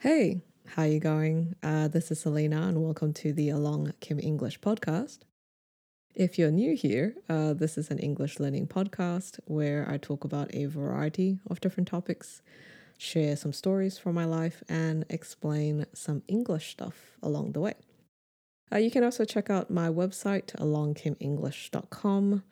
Hey, 0.00 0.42
how 0.64 0.84
you 0.84 1.00
going? 1.00 1.56
Uh, 1.60 1.88
this 1.88 2.12
is 2.12 2.20
Selena, 2.20 2.68
and 2.68 2.84
welcome 2.84 3.12
to 3.14 3.32
the 3.32 3.48
Along 3.48 3.92
Came 3.98 4.20
English 4.20 4.60
podcast. 4.60 5.22
If 6.14 6.38
you're 6.38 6.52
new 6.52 6.76
here, 6.76 7.16
uh, 7.28 7.52
this 7.54 7.76
is 7.76 7.90
an 7.90 7.98
English 7.98 8.38
learning 8.38 8.68
podcast 8.68 9.40
where 9.46 9.90
I 9.90 9.96
talk 9.96 10.22
about 10.22 10.54
a 10.54 10.66
variety 10.66 11.40
of 11.50 11.60
different 11.60 11.88
topics, 11.88 12.42
share 12.96 13.34
some 13.34 13.52
stories 13.52 13.98
from 13.98 14.14
my 14.14 14.24
life, 14.24 14.62
and 14.68 15.04
explain 15.10 15.84
some 15.94 16.22
English 16.28 16.70
stuff 16.70 17.18
along 17.20 17.50
the 17.50 17.60
way. 17.60 17.74
Uh, 18.70 18.76
you 18.76 18.92
can 18.92 19.02
also 19.02 19.24
check 19.24 19.50
out 19.50 19.68
my 19.68 19.88
website, 19.88 20.54
alongcameenglish.com, 20.60 22.44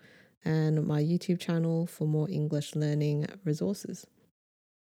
and 0.45 0.85
my 0.85 1.01
YouTube 1.01 1.39
channel 1.39 1.87
for 1.87 2.09
more 2.09 2.29
English 2.29 2.75
learning 2.75 3.29
resources. 3.45 4.05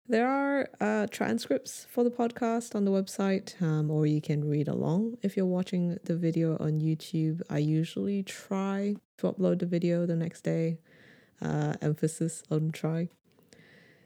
There 0.08 0.28
are 0.28 0.68
uh, 0.80 1.08
transcripts 1.10 1.84
for 1.90 2.04
the 2.04 2.12
podcast 2.12 2.76
on 2.76 2.84
the 2.84 2.92
website, 2.92 3.60
um, 3.60 3.90
or 3.90 4.06
you 4.06 4.20
can 4.20 4.48
read 4.48 4.68
along 4.68 5.18
if 5.20 5.36
you're 5.36 5.46
watching 5.46 5.98
the 6.04 6.14
video 6.14 6.56
on 6.58 6.80
YouTube. 6.80 7.42
I 7.50 7.58
usually 7.58 8.22
try 8.22 8.94
to 9.18 9.32
upload 9.32 9.58
the 9.58 9.66
video 9.66 10.06
the 10.06 10.14
next 10.14 10.42
day, 10.42 10.78
uh, 11.42 11.74
emphasis 11.82 12.44
on 12.52 12.70
try. 12.70 13.08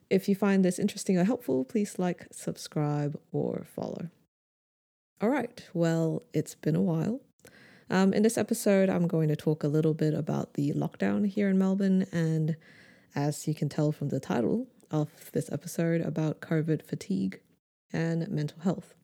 If 0.09 0.27
you 0.27 0.35
find 0.35 0.65
this 0.65 0.79
interesting 0.79 1.19
or 1.19 1.25
helpful, 1.25 1.67
please 1.67 1.99
like, 1.99 2.29
subscribe, 2.33 3.21
or 3.31 3.67
follow. 3.77 4.09
All 5.21 5.29
right, 5.29 5.63
well, 5.75 6.23
it's 6.33 6.55
been 6.55 6.77
a 6.77 6.81
while. 6.81 7.21
Um, 7.91 8.15
in 8.15 8.23
this 8.23 8.39
episode, 8.39 8.89
I'm 8.89 9.07
going 9.07 9.29
to 9.29 9.37
talk 9.37 9.65
a 9.65 9.69
little 9.69 9.93
bit 9.93 10.15
about 10.15 10.55
the 10.55 10.73
lockdown 10.73 11.27
here 11.27 11.51
in 11.51 11.59
Melbourne, 11.59 12.07
and 12.11 12.57
as 13.15 13.47
you 13.47 13.55
can 13.55 13.69
tell 13.69 13.93
from 13.93 14.09
the 14.09 14.19
title, 14.19 14.67
of 14.91 15.09
this 15.33 15.51
episode 15.53 16.01
about 16.01 16.41
COVID 16.41 16.83
fatigue 16.83 17.41
and 17.93 18.29
mental 18.29 18.61
health. 18.61 18.95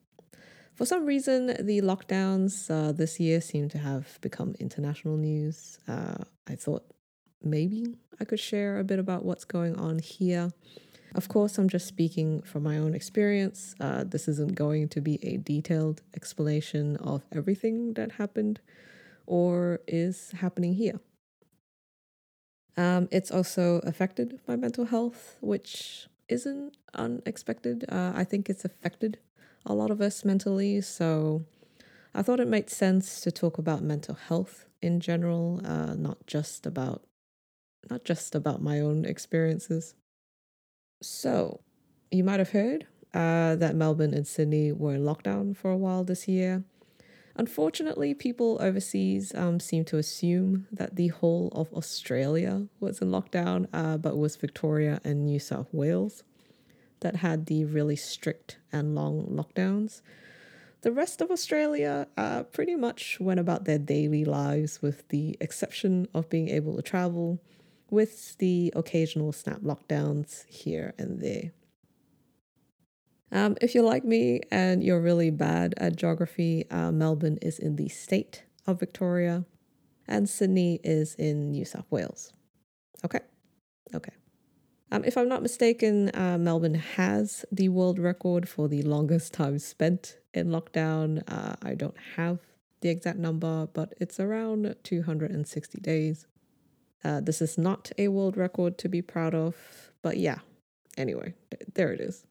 For 0.75 0.85
some 0.85 1.07
reason, 1.07 1.47
the 1.47 1.81
lockdowns 1.81 2.71
uh, 2.71 2.93
this 2.93 3.19
year 3.19 3.41
seem 3.41 3.69
to 3.71 3.79
have 3.79 4.21
become 4.21 4.55
international 4.61 5.17
news. 5.17 5.79
Uh, 5.89 6.19
I 6.47 6.55
thought 6.55 6.85
maybe 7.43 7.97
I 8.21 8.25
could 8.25 8.41
share 8.41 8.79
a 8.79 8.85
bit 8.85 8.99
about 8.99 9.25
what's 9.25 9.45
going 9.45 9.77
on 9.77 10.01
here. 10.01 10.53
Of 11.15 11.29
course, 11.29 11.57
I'm 11.57 11.71
just 11.71 11.87
speaking 11.87 12.43
from 12.43 12.63
my 12.63 12.77
own 12.77 12.95
experience. 12.95 13.75
Uh, 13.81 14.05
this 14.05 14.29
isn't 14.29 14.55
going 14.55 14.89
to 14.91 15.01
be 15.01 15.19
a 15.23 15.39
detailed 15.39 16.03
explanation 16.15 16.97
of 16.97 17.23
everything 17.33 17.95
that 17.95 18.13
happened 18.13 18.61
or 19.27 19.81
is 19.89 20.33
happening 20.33 20.75
here. 20.75 21.01
Um, 22.77 23.09
it's 23.11 23.31
also 23.31 23.81
affected 23.85 24.41
my 24.47 24.57
mental 24.57 24.87
health, 24.87 25.37
which 25.41 26.09
isn't 26.29 26.77
unexpected. 26.95 27.85
Uh, 27.89 28.13
I 28.15 28.25
think 28.25 28.51
it's 28.51 28.65
affected 28.65 29.19
a 29.65 29.75
lot 29.75 29.91
of 29.91 30.01
us 30.01 30.25
mentally. 30.25 30.81
So 30.81 31.45
I 32.15 32.23
thought 32.23 32.41
it 32.41 32.49
made 32.49 32.71
sense 32.71 33.21
to 33.23 33.33
talk 33.33 33.59
about 33.59 33.83
mental 33.83 34.15
health 34.15 34.67
in 34.83 35.01
general, 35.01 35.61
uh, 35.65 35.95
not 35.95 36.27
just 36.27 36.67
about 36.67 37.03
not 37.91 38.05
just 38.05 38.35
about 38.35 38.61
my 38.61 38.81
own 38.81 39.05
experiences. 39.05 39.95
So 41.03 41.61
you 42.11 42.25
might 42.25 42.41
have 42.41 42.51
heard 42.51 42.87
uh, 43.15 43.55
that 43.57 43.77
Melbourne 43.77 44.13
and 44.13 44.27
Sydney 44.27 44.73
were 44.73 44.95
in 44.95 45.03
lockdown 45.05 45.57
for 45.57 45.71
a 45.71 45.77
while 45.77 46.05
this 46.05 46.27
year. 46.27 46.65
Unfortunately, 47.39 48.15
people 48.15 48.57
overseas 48.61 49.35
um, 49.35 49.61
seem 49.61 49.85
to 49.85 49.99
assume 49.99 50.67
that 50.73 50.97
the 50.97 51.09
whole 51.09 51.53
of 51.55 51.73
Australia 51.75 52.67
was 52.81 53.01
in 53.01 53.11
lockdown, 53.11 53.67
uh, 53.75 53.99
but 53.99 54.15
it 54.15 54.17
was 54.17 54.37
Victoria 54.37 55.01
and 55.05 55.27
New 55.27 55.39
South 55.39 55.69
Wales 55.73 56.23
that 57.01 57.17
had 57.17 57.45
the 57.45 57.67
really 57.67 57.97
strict 57.97 58.57
and 58.73 58.95
long 58.95 59.27
lockdowns. 59.27 60.01
The 60.81 60.93
rest 60.93 61.21
of 61.21 61.31
Australia 61.31 62.07
uh, 62.17 62.45
pretty 62.45 62.75
much 62.75 63.19
went 63.21 63.41
about 63.41 63.65
their 63.65 63.79
daily 63.79 64.25
lives 64.25 64.81
with 64.81 65.07
the 65.09 65.37
exception 65.39 66.09
of 66.15 66.31
being 66.31 66.49
able 66.49 66.75
to 66.77 66.83
travel, 66.83 67.39
with 67.91 68.39
the 68.39 68.73
occasional 68.75 69.33
snap 69.33 69.61
lockdowns 69.61 70.47
here 70.47 70.95
and 70.97 71.21
there. 71.21 71.53
Um, 73.33 73.57
if 73.61 73.75
you're 73.75 73.85
like 73.85 74.05
me 74.05 74.41
and 74.51 74.83
you're 74.83 75.01
really 75.01 75.31
bad 75.31 75.75
at 75.79 75.97
geography, 75.97 76.65
uh, 76.71 76.93
Melbourne 76.93 77.39
is 77.43 77.59
in 77.59 77.77
the 77.77 77.89
state 77.89 78.45
of 78.67 78.81
Victoria 78.81 79.45
and 80.07 80.29
Sydney 80.29 80.81
is 80.85 81.15
in 81.17 81.51
New 81.51 81.65
South 81.65 81.87
Wales. 81.91 82.33
Okay? 83.05 83.21
Okay. 83.95 84.13
Um, 84.93 85.05
if 85.05 85.17
I'm 85.17 85.29
not 85.29 85.43
mistaken, 85.43 86.11
uh, 86.15 86.39
Melbourne 86.39 86.75
has 86.75 87.45
the 87.51 87.69
world 87.69 87.99
record 87.99 88.49
for 88.49 88.69
the 88.69 88.83
longest 88.83 89.33
time 89.33 89.59
spent 89.59 90.19
in 90.33 90.49
lockdown. 90.49 91.23
Uh, 91.27 91.57
I 91.63 91.75
don't 91.75 91.97
have 92.17 92.39
the 92.83 92.89
exact 92.91 93.19
number, 93.19 93.67
but 93.73 93.95
it's 94.01 94.21
around 94.21 94.77
260 94.85 95.81
days. 95.81 96.27
Uh, 97.03 97.21
this 97.21 97.43
is 97.43 97.59
not 97.59 97.91
a 97.99 98.09
world 98.09 98.37
record 98.37 98.79
to 98.79 98.89
be 98.89 99.03
proud 99.03 99.35
of, 99.35 99.57
but 100.03 100.19
yeah, 100.19 100.39
anyway, 100.97 101.35
th- 101.51 101.63
there 101.75 101.93
it 101.93 102.01
is. 102.01 102.25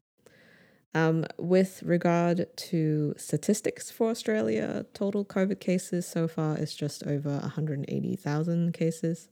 Um, 0.96 1.26
with 1.36 1.82
regard 1.82 2.46
to 2.56 3.12
statistics 3.18 3.90
for 3.90 4.08
Australia, 4.08 4.86
total 4.94 5.26
COVID 5.26 5.60
cases 5.60 6.06
so 6.06 6.26
far 6.26 6.56
is 6.56 6.74
just 6.74 7.06
over 7.06 7.32
180,000 7.36 8.72
cases. 8.72 9.28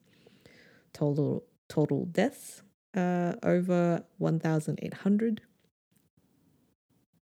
Total 0.92 1.42
total 1.68 2.04
deaths 2.04 2.62
uh, 2.94 3.36
over 3.42 4.04
1,800. 4.18 5.40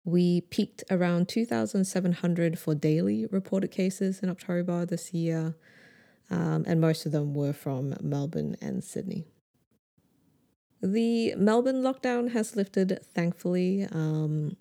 We 0.07 0.41
peaked 0.41 0.83
around 0.91 1.29
2,700 1.29 2.59
for 2.59 2.75
daily 2.75 3.27
reported 3.27 3.71
cases 3.71 4.21
in 4.21 4.31
October 4.31 4.87
this 4.87 5.13
year, 5.13 5.57
um, 6.31 6.65
and 6.67 6.81
most 6.81 7.05
of 7.05 7.13
them 7.13 7.35
were 7.35 7.53
from 7.53 7.97
Melbourne 8.01 8.57
and 8.63 8.83
Sydney. 8.83 9.27
The 10.83 11.35
Melbourne 11.37 11.83
lockdown 11.83 12.33
has 12.33 12.57
lifted, 12.57 12.99
thankfully. 13.15 13.87
Um, 13.93 14.57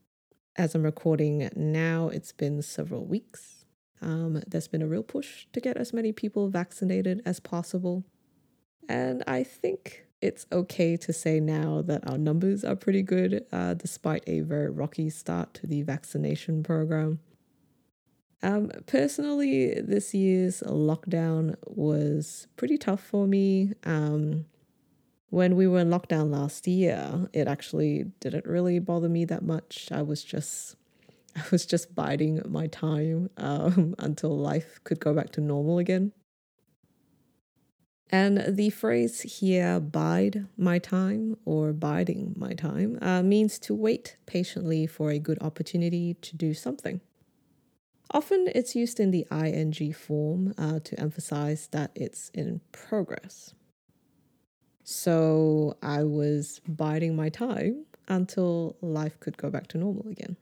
as 0.55 0.75
I'm 0.75 0.83
recording 0.83 1.49
now, 1.55 2.09
it's 2.09 2.31
been 2.31 2.61
several 2.61 3.05
weeks. 3.05 3.65
Um, 4.03 4.43
there's 4.47 4.67
been 4.67 4.83
a 4.83 4.87
real 4.87 5.01
push 5.01 5.47
to 5.53 5.59
get 5.59 5.77
as 5.77 5.93
many 5.93 6.11
people 6.11 6.47
vaccinated 6.49 7.23
as 7.25 7.39
possible. 7.39 8.03
And 8.87 9.23
I 9.25 9.43
think 9.43 10.05
it's 10.21 10.45
okay 10.51 10.95
to 10.97 11.11
say 11.11 11.39
now 11.39 11.81
that 11.81 12.07
our 12.07 12.19
numbers 12.19 12.63
are 12.63 12.75
pretty 12.75 13.01
good, 13.01 13.45
uh, 13.51 13.73
despite 13.73 14.23
a 14.27 14.41
very 14.41 14.69
rocky 14.69 15.09
start 15.09 15.55
to 15.55 15.67
the 15.67 15.81
vaccination 15.81 16.61
program. 16.61 17.19
Um, 18.43 18.71
personally, 18.85 19.73
this 19.81 20.13
year's 20.13 20.61
lockdown 20.61 21.55
was 21.65 22.47
pretty 22.57 22.77
tough 22.77 23.01
for 23.01 23.25
me. 23.25 23.73
Um, 23.85 24.45
when 25.31 25.55
we 25.55 25.65
were 25.65 25.79
in 25.79 25.89
lockdown 25.89 26.29
last 26.29 26.67
year, 26.67 27.29
it 27.33 27.47
actually 27.47 28.05
didn't 28.19 28.45
really 28.45 28.79
bother 28.79 29.09
me 29.09 29.25
that 29.25 29.43
much. 29.43 29.87
I 29.91 30.01
was 30.01 30.23
just 30.23 30.75
I 31.35 31.43
was 31.51 31.65
just 31.65 31.95
biding 31.95 32.41
my 32.45 32.67
time 32.67 33.29
um, 33.37 33.95
until 33.99 34.37
life 34.37 34.79
could 34.83 34.99
go 34.99 35.13
back 35.13 35.31
to 35.31 35.41
normal 35.41 35.79
again. 35.79 36.11
And 38.13 38.57
the 38.57 38.69
phrase 38.71 39.21
here, 39.21 39.79
bide 39.79 40.47
my 40.57 40.79
time 40.79 41.37
or 41.45 41.71
biding 41.71 42.33
my 42.35 42.51
time, 42.51 42.99
uh, 43.01 43.23
means 43.23 43.57
to 43.59 43.73
wait 43.73 44.17
patiently 44.25 44.85
for 44.85 45.11
a 45.11 45.19
good 45.19 45.41
opportunity 45.41 46.15
to 46.15 46.35
do 46.35 46.53
something. 46.53 46.99
Often 48.13 48.49
it's 48.53 48.75
used 48.75 48.99
in 48.99 49.11
the 49.11 49.25
ing 49.31 49.93
form 49.93 50.53
uh, 50.57 50.79
to 50.83 50.99
emphasize 50.99 51.69
that 51.71 51.91
it's 51.95 52.29
in 52.33 52.59
progress. 52.73 53.53
So 54.91 55.77
I 55.81 56.03
was 56.03 56.59
biding 56.67 57.15
my 57.15 57.29
time 57.29 57.85
until 58.09 58.75
life 58.81 59.17
could 59.21 59.37
go 59.37 59.49
back 59.49 59.67
to 59.67 59.77
normal 59.77 60.09
again. 60.09 60.35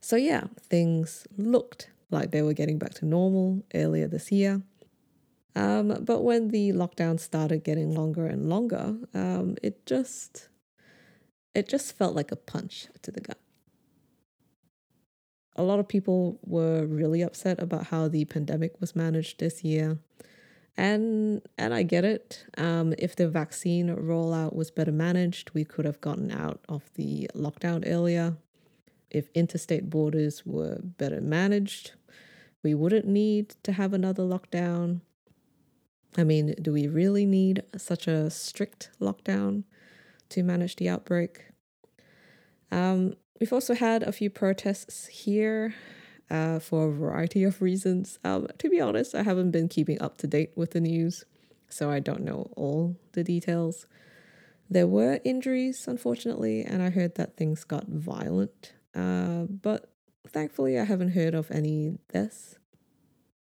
So, 0.00 0.16
yeah, 0.16 0.44
things 0.60 1.26
looked 1.38 1.90
like 2.10 2.32
they 2.32 2.42
were 2.42 2.52
getting 2.52 2.76
back 2.76 2.92
to 2.94 3.06
normal 3.06 3.62
earlier 3.72 4.08
this 4.08 4.32
year. 4.32 4.62
Um, 5.54 5.96
but 6.04 6.22
when 6.22 6.48
the 6.48 6.72
lockdown 6.72 7.20
started 7.20 7.62
getting 7.62 7.94
longer 7.94 8.26
and 8.26 8.48
longer, 8.48 8.96
um, 9.14 9.56
it 9.62 9.86
just 9.86 10.48
it 11.54 11.68
just 11.68 11.96
felt 11.96 12.16
like 12.16 12.32
a 12.32 12.36
punch 12.36 12.88
to 13.02 13.12
the 13.12 13.20
gut. 13.20 13.38
A 15.54 15.62
lot 15.62 15.78
of 15.78 15.86
people 15.86 16.40
were 16.44 16.84
really 16.84 17.22
upset 17.22 17.62
about 17.62 17.86
how 17.86 18.08
the 18.08 18.24
pandemic 18.24 18.80
was 18.80 18.96
managed 18.96 19.38
this 19.38 19.62
year. 19.62 19.98
And 20.76 21.42
and 21.56 21.72
I 21.72 21.84
get 21.84 22.04
it. 22.04 22.44
Um, 22.58 22.94
if 22.98 23.14
the 23.14 23.28
vaccine 23.28 23.88
rollout 23.88 24.54
was 24.54 24.70
better 24.70 24.92
managed, 24.92 25.50
we 25.54 25.64
could 25.64 25.84
have 25.84 26.00
gotten 26.00 26.30
out 26.32 26.60
of 26.68 26.90
the 26.94 27.30
lockdown 27.34 27.84
earlier. 27.86 28.36
If 29.10 29.28
interstate 29.34 29.88
borders 29.88 30.44
were 30.44 30.80
better 30.82 31.20
managed, 31.20 31.92
we 32.64 32.74
wouldn't 32.74 33.06
need 33.06 33.54
to 33.62 33.72
have 33.72 33.92
another 33.92 34.24
lockdown. 34.24 35.00
I 36.16 36.24
mean, 36.24 36.54
do 36.60 36.72
we 36.72 36.88
really 36.88 37.26
need 37.26 37.62
such 37.76 38.08
a 38.08 38.28
strict 38.30 38.90
lockdown 39.00 39.64
to 40.30 40.42
manage 40.42 40.76
the 40.76 40.88
outbreak? 40.88 41.44
Um, 42.72 43.14
we've 43.38 43.52
also 43.52 43.74
had 43.74 44.02
a 44.02 44.12
few 44.12 44.30
protests 44.30 45.06
here 45.06 45.74
uh, 46.30 46.58
for 46.58 46.88
a 46.88 46.92
variety 46.92 47.44
of 47.44 47.60
reasons. 47.62 48.18
Um, 48.24 48.48
to 48.58 48.68
be 48.68 48.80
honest, 48.80 49.14
I 49.14 49.22
haven't 49.22 49.50
been 49.50 49.68
keeping 49.68 50.00
up 50.00 50.18
to 50.18 50.26
date 50.26 50.52
with 50.54 50.72
the 50.72 50.80
news, 50.80 51.24
so 51.68 51.90
I 51.90 52.00
don't 52.00 52.22
know 52.22 52.50
all 52.56 52.96
the 53.12 53.24
details. 53.24 53.86
There 54.70 54.86
were 54.86 55.20
injuries, 55.24 55.86
unfortunately, 55.86 56.62
and 56.62 56.82
I 56.82 56.90
heard 56.90 57.16
that 57.16 57.36
things 57.36 57.64
got 57.64 57.86
violent. 57.88 58.72
Uh, 58.94 59.44
but 59.44 59.90
thankfully, 60.26 60.78
I 60.78 60.84
haven't 60.84 61.10
heard 61.10 61.34
of 61.34 61.50
any 61.50 61.98
deaths. 62.12 62.58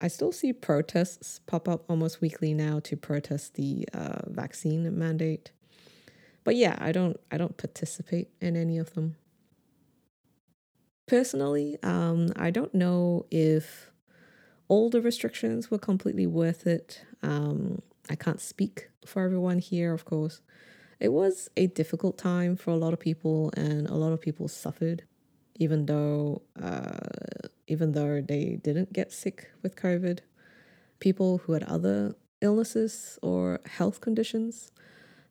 I 0.01 0.09
still 0.09 0.33
see 0.33 0.53
protests 0.53 1.41
pop 1.47 1.69
up 1.69 1.85
almost 1.89 2.23
weekly 2.23 2.55
now 2.55 2.81
to 2.81 2.97
protest 2.97 3.55
the 3.55 3.87
uh, 3.93 4.23
vaccine 4.27 4.99
mandate. 4.99 5.53
But 6.43 6.57
yeah, 6.57 6.77
I 6.81 6.91
don't 6.91 7.21
I 7.31 7.37
don't 7.37 7.57
participate 7.59 8.29
in 8.41 8.57
any 8.57 8.79
of 8.79 8.95
them. 8.95 9.17
Personally, 11.11 11.77
um, 11.83 12.33
I 12.37 12.53
don't 12.53 12.73
know 12.73 13.27
if 13.33 13.91
all 14.69 14.91
the 14.91 15.03
restrictions 15.03 15.69
were 15.69 15.77
completely 15.77 16.25
worth 16.25 16.69
it. 16.69 17.05
Um, 17.21 17.83
I 18.09 18.15
can't 18.15 18.41
speak 18.41 18.91
for 19.05 19.25
everyone 19.25 19.59
here, 19.59 19.93
of 19.93 20.05
course. 20.05 20.41
It 21.01 21.09
was 21.09 21.51
a 21.57 21.67
difficult 21.67 22.17
time 22.17 22.55
for 22.55 22.71
a 22.71 22.77
lot 22.77 22.93
of 22.93 23.01
people, 23.01 23.51
and 23.57 23.89
a 23.89 23.95
lot 23.97 24.13
of 24.13 24.21
people 24.21 24.47
suffered, 24.47 25.03
even 25.57 25.87
though 25.87 26.43
uh, 26.63 27.49
even 27.67 27.91
though 27.91 28.21
they 28.21 28.61
didn't 28.63 28.93
get 28.93 29.11
sick 29.11 29.51
with 29.65 29.75
COVID. 29.75 30.21
People 31.01 31.39
who 31.39 31.55
had 31.55 31.65
other 31.65 32.15
illnesses 32.41 33.19
or 33.21 33.59
health 33.67 34.01
conditions 34.01 34.71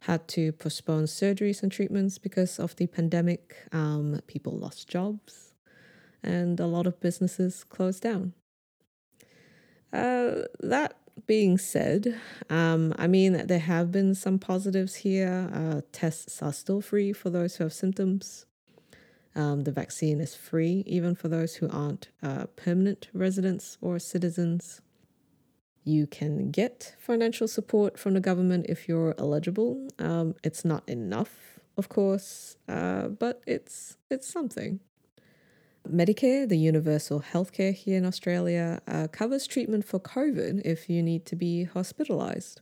had 0.02 0.28
to 0.28 0.52
postpone 0.52 1.06
surgeries 1.06 1.64
and 1.64 1.72
treatments 1.72 2.18
because 2.18 2.60
of 2.60 2.76
the 2.76 2.88
pandemic. 2.88 3.56
Um, 3.72 4.20
people 4.28 4.58
lost 4.58 4.90
jobs, 4.90 5.49
and 6.24 6.60
a 6.60 6.66
lot 6.66 6.88
of 6.88 7.00
businesses 7.00 7.64
closed 7.64 8.04
down. 8.04 8.34
Uh, 9.92 10.44
that 10.60 10.96
being 11.26 11.58
said, 11.58 12.20
um, 12.50 12.94
I 12.98 13.08
mean, 13.08 13.48
there 13.48 13.60
have 13.60 13.92
been 13.92 14.16
some 14.16 14.40
positives 14.40 14.96
here. 14.96 15.50
Uh, 15.54 15.82
tests 15.92 16.42
are 16.42 16.54
still 16.54 16.82
free 16.82 17.14
for 17.14 17.30
those 17.30 17.56
who 17.56 17.64
have 17.66 17.74
symptoms. 17.74 18.46
Um, 19.36 19.64
the 19.64 19.72
vaccine 19.72 20.20
is 20.20 20.36
free, 20.36 20.84
even 20.86 21.16
for 21.16 21.28
those 21.28 21.56
who 21.56 21.70
aren't 21.70 22.10
uh, 22.24 22.46
permanent 22.56 23.10
residents 23.14 23.78
or 23.82 24.00
citizens. 24.00 24.82
You 25.84 26.08
can 26.08 26.52
get 26.52 26.96
financial 27.00 27.48
support 27.48 27.98
from 27.98 28.14
the 28.14 28.20
government 28.20 28.66
if 28.70 28.88
you're 28.88 29.16
eligible. 29.18 29.88
Um, 29.98 30.36
it's 30.44 30.66
not 30.66 30.88
enough, 30.88 31.60
of 31.78 31.90
course, 31.90 32.58
uh, 32.68 33.08
but 33.08 33.42
it's 33.48 33.98
it's 34.10 34.28
something. 34.28 34.82
Medicare, 35.90 36.48
the 36.48 36.58
universal 36.58 37.22
healthcare 37.22 37.74
here 37.74 37.98
in 37.98 38.06
Australia, 38.06 38.82
uh, 38.88 39.08
covers 39.12 39.48
treatment 39.48 39.86
for 39.86 40.00
COVID 40.00 40.62
if 40.66 40.90
you 40.90 41.02
need 41.02 41.26
to 41.28 41.36
be 41.36 41.64
hospitalized. 41.64 42.62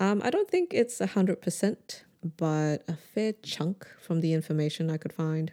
Um, 0.00 0.20
I 0.24 0.30
don't 0.30 0.50
think 0.50 0.72
it's 0.74 0.98
100%, 0.98 2.02
but 2.36 2.82
a 2.88 2.96
fair 2.96 3.34
chunk 3.42 3.86
from 4.00 4.20
the 4.20 4.32
information 4.32 4.90
I 4.90 4.96
could 4.96 5.12
find. 5.12 5.52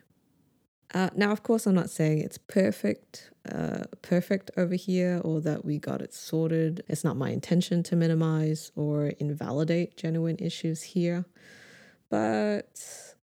Uh, 0.94 1.10
now, 1.16 1.32
of 1.32 1.44
course, 1.44 1.68
I'm 1.68 1.76
not 1.76 1.90
saying 1.90 2.20
it's 2.20 2.40
perfect, 2.40 3.30
uh, 3.52 3.84
perfect 4.02 4.50
over 4.58 4.74
here, 4.74 5.22
or 5.24 5.40
that 5.42 5.64
we 5.64 5.78
got 5.78 6.02
it 6.02 6.14
sorted. 6.14 6.84
It's 6.88 7.04
not 7.04 7.16
my 7.16 7.30
intention 7.30 7.84
to 7.84 7.96
minimize 7.96 8.72
or 8.76 9.08
invalidate 9.20 9.98
genuine 9.98 10.38
issues 10.40 10.82
here, 10.82 11.26
but 12.10 12.82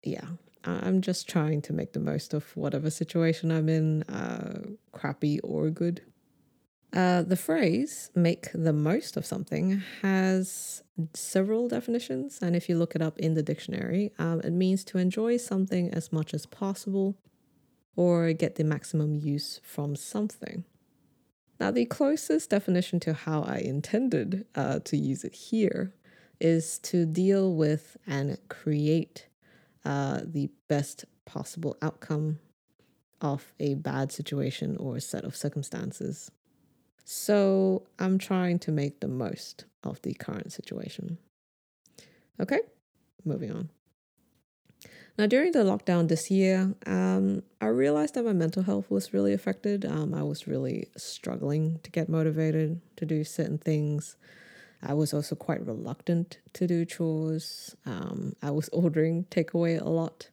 yeah, 0.02 0.24
I'm 0.64 1.00
just 1.00 1.28
trying 1.28 1.62
to 1.62 1.72
make 1.72 1.92
the 1.92 2.00
most 2.00 2.34
of 2.34 2.56
whatever 2.56 2.90
situation 2.90 3.50
I'm 3.50 3.68
in, 3.68 4.02
uh, 4.04 4.62
crappy 4.92 5.40
or 5.40 5.70
good. 5.70 6.02
Uh, 6.92 7.22
the 7.22 7.36
phrase 7.36 8.10
make 8.14 8.48
the 8.52 8.72
most 8.72 9.16
of 9.16 9.24
something 9.24 9.82
has 10.02 10.82
several 11.14 11.68
definitions, 11.68 12.40
and 12.42 12.56
if 12.56 12.68
you 12.68 12.76
look 12.76 12.94
it 12.94 13.02
up 13.02 13.18
in 13.18 13.34
the 13.34 13.42
dictionary, 13.42 14.12
um, 14.18 14.40
it 14.40 14.52
means 14.52 14.84
to 14.84 14.98
enjoy 14.98 15.36
something 15.36 15.88
as 15.94 16.12
much 16.12 16.34
as 16.34 16.46
possible 16.46 17.16
or 17.96 18.32
get 18.32 18.56
the 18.56 18.64
maximum 18.64 19.14
use 19.14 19.60
from 19.62 19.94
something. 19.94 20.64
Now, 21.60 21.70
the 21.70 21.84
closest 21.84 22.50
definition 22.50 23.00
to 23.00 23.12
how 23.12 23.42
I 23.42 23.58
intended 23.58 24.46
uh, 24.54 24.80
to 24.80 24.96
use 24.96 25.24
it 25.24 25.34
here 25.34 25.94
is 26.40 26.78
to 26.78 27.04
deal 27.04 27.54
with 27.54 27.98
and 28.06 28.38
create 28.48 29.26
uh, 29.84 30.20
the 30.24 30.50
best 30.68 31.04
possible 31.24 31.76
outcome 31.82 32.38
of 33.20 33.52
a 33.60 33.74
bad 33.74 34.12
situation 34.12 34.76
or 34.78 34.96
a 34.96 35.00
set 35.00 35.24
of 35.24 35.36
circumstances. 35.36 36.30
So 37.04 37.86
I'm 37.98 38.18
trying 38.18 38.58
to 38.60 38.72
make 38.72 39.00
the 39.00 39.08
most 39.08 39.64
of 39.82 40.00
the 40.02 40.14
current 40.14 40.52
situation. 40.52 41.18
Okay, 42.38 42.60
moving 43.24 43.52
on. 43.52 43.70
Now, 45.18 45.26
during 45.26 45.52
the 45.52 45.58
lockdown 45.58 46.08
this 46.08 46.30
year, 46.30 46.74
um, 46.86 47.42
I 47.60 47.66
realized 47.66 48.14
that 48.14 48.24
my 48.24 48.32
mental 48.32 48.62
health 48.62 48.90
was 48.90 49.12
really 49.12 49.34
affected. 49.34 49.84
Um, 49.84 50.14
I 50.14 50.22
was 50.22 50.46
really 50.46 50.88
struggling 50.96 51.80
to 51.82 51.90
get 51.90 52.08
motivated 52.08 52.80
to 52.96 53.04
do 53.04 53.22
certain 53.24 53.58
things. 53.58 54.16
I 54.82 54.94
was 54.94 55.12
also 55.12 55.34
quite 55.34 55.64
reluctant 55.66 56.38
to 56.54 56.66
do 56.66 56.84
chores. 56.84 57.76
Um, 57.84 58.34
I 58.42 58.50
was 58.50 58.68
ordering 58.72 59.24
takeaway 59.24 59.80
a 59.80 59.88
lot. 59.88 60.30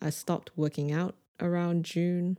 I 0.00 0.10
stopped 0.10 0.50
working 0.56 0.92
out 0.92 1.14
around 1.40 1.84
June. 1.84 2.38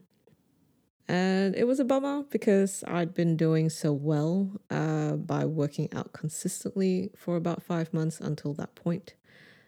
And 1.07 1.55
it 1.55 1.65
was 1.65 1.79
a 1.79 1.85
bummer 1.85 2.23
because 2.29 2.83
I'd 2.87 3.13
been 3.13 3.35
doing 3.35 3.69
so 3.69 3.91
well 3.91 4.51
uh, 4.69 5.13
by 5.13 5.45
working 5.45 5.89
out 5.93 6.13
consistently 6.13 7.11
for 7.17 7.35
about 7.35 7.61
five 7.61 7.93
months 7.93 8.21
until 8.21 8.53
that 8.53 8.75
point. 8.75 9.13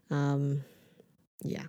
Um, 0.10 0.64
yeah, 1.44 1.66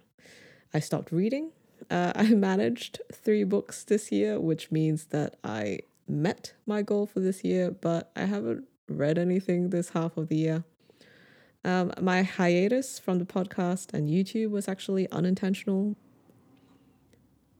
I 0.73 0.79
stopped 0.81 1.11
reading. 1.11 1.51
Uh, 1.91 2.13
I 2.15 2.29
managed 2.29 3.01
three 3.13 3.45
books 3.45 3.83
this 3.83 4.13
year, 4.13 4.39
which 4.39 4.71
means 4.71 5.07
that 5.07 5.37
I 5.43 5.81
met 6.07 6.55
my 6.67 6.83
goal 6.83 7.07
for 7.07 7.19
this 7.19 7.43
year, 7.43 7.71
but 7.73 8.13
I 8.15 8.25
haven't 8.27 8.67
read 8.89 9.19
anything 9.19 9.71
this 9.71 9.91
half 9.91 10.17
of 10.17 10.29
the 10.29 10.37
year. 10.37 10.65
Um, 11.65 11.93
my 12.01 12.23
hiatus 12.23 12.99
from 12.99 13.19
the 13.19 13.25
podcast 13.25 13.93
and 13.93 14.09
YouTube 14.09 14.51
was 14.51 14.69
actually 14.69 15.11
unintentional, 15.11 15.97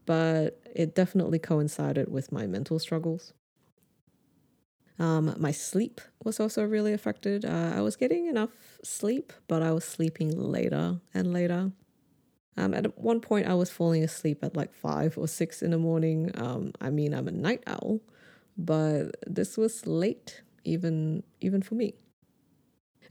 but 0.05 0.61
it 0.75 0.95
definitely 0.95 1.41
coincided 1.41 2.11
with 2.11 2.31
my 2.31 2.47
mental 2.47 2.79
struggles. 2.79 3.33
Um, 4.99 5.35
my 5.39 5.51
sleep 5.51 6.01
was 6.25 6.41
also 6.41 6.65
really 6.65 6.93
affected. 6.93 7.45
Uh, 7.45 7.73
I 7.75 7.81
was 7.81 7.97
getting 7.97 8.27
enough 8.27 8.79
sleep, 8.83 9.33
but 9.47 9.63
I 9.63 9.73
was 9.73 9.85
sleeping 9.85 10.31
later 10.31 11.01
and 11.13 11.33
later. 11.33 11.73
Um, 12.57 12.73
at 12.73 12.99
one 12.99 13.21
point, 13.21 13.47
I 13.47 13.55
was 13.55 13.71
falling 13.71 14.03
asleep 14.03 14.43
at 14.43 14.57
like 14.57 14.73
five 14.73 15.19
or 15.19 15.29
six 15.29 15.63
in 15.63 15.73
the 15.73 15.79
morning. 15.79 16.31
Um, 16.37 16.73
I 16.81 16.91
mean, 16.91 17.13
I'm 17.13 17.29
a 17.29 17.33
night 17.33 17.63
owl, 17.67 18.01
but 18.57 19.17
this 19.27 19.59
was 19.59 19.87
late, 19.87 20.41
even 20.67 21.23
even 21.41 21.63
for 21.63 21.75
me. 21.75 21.95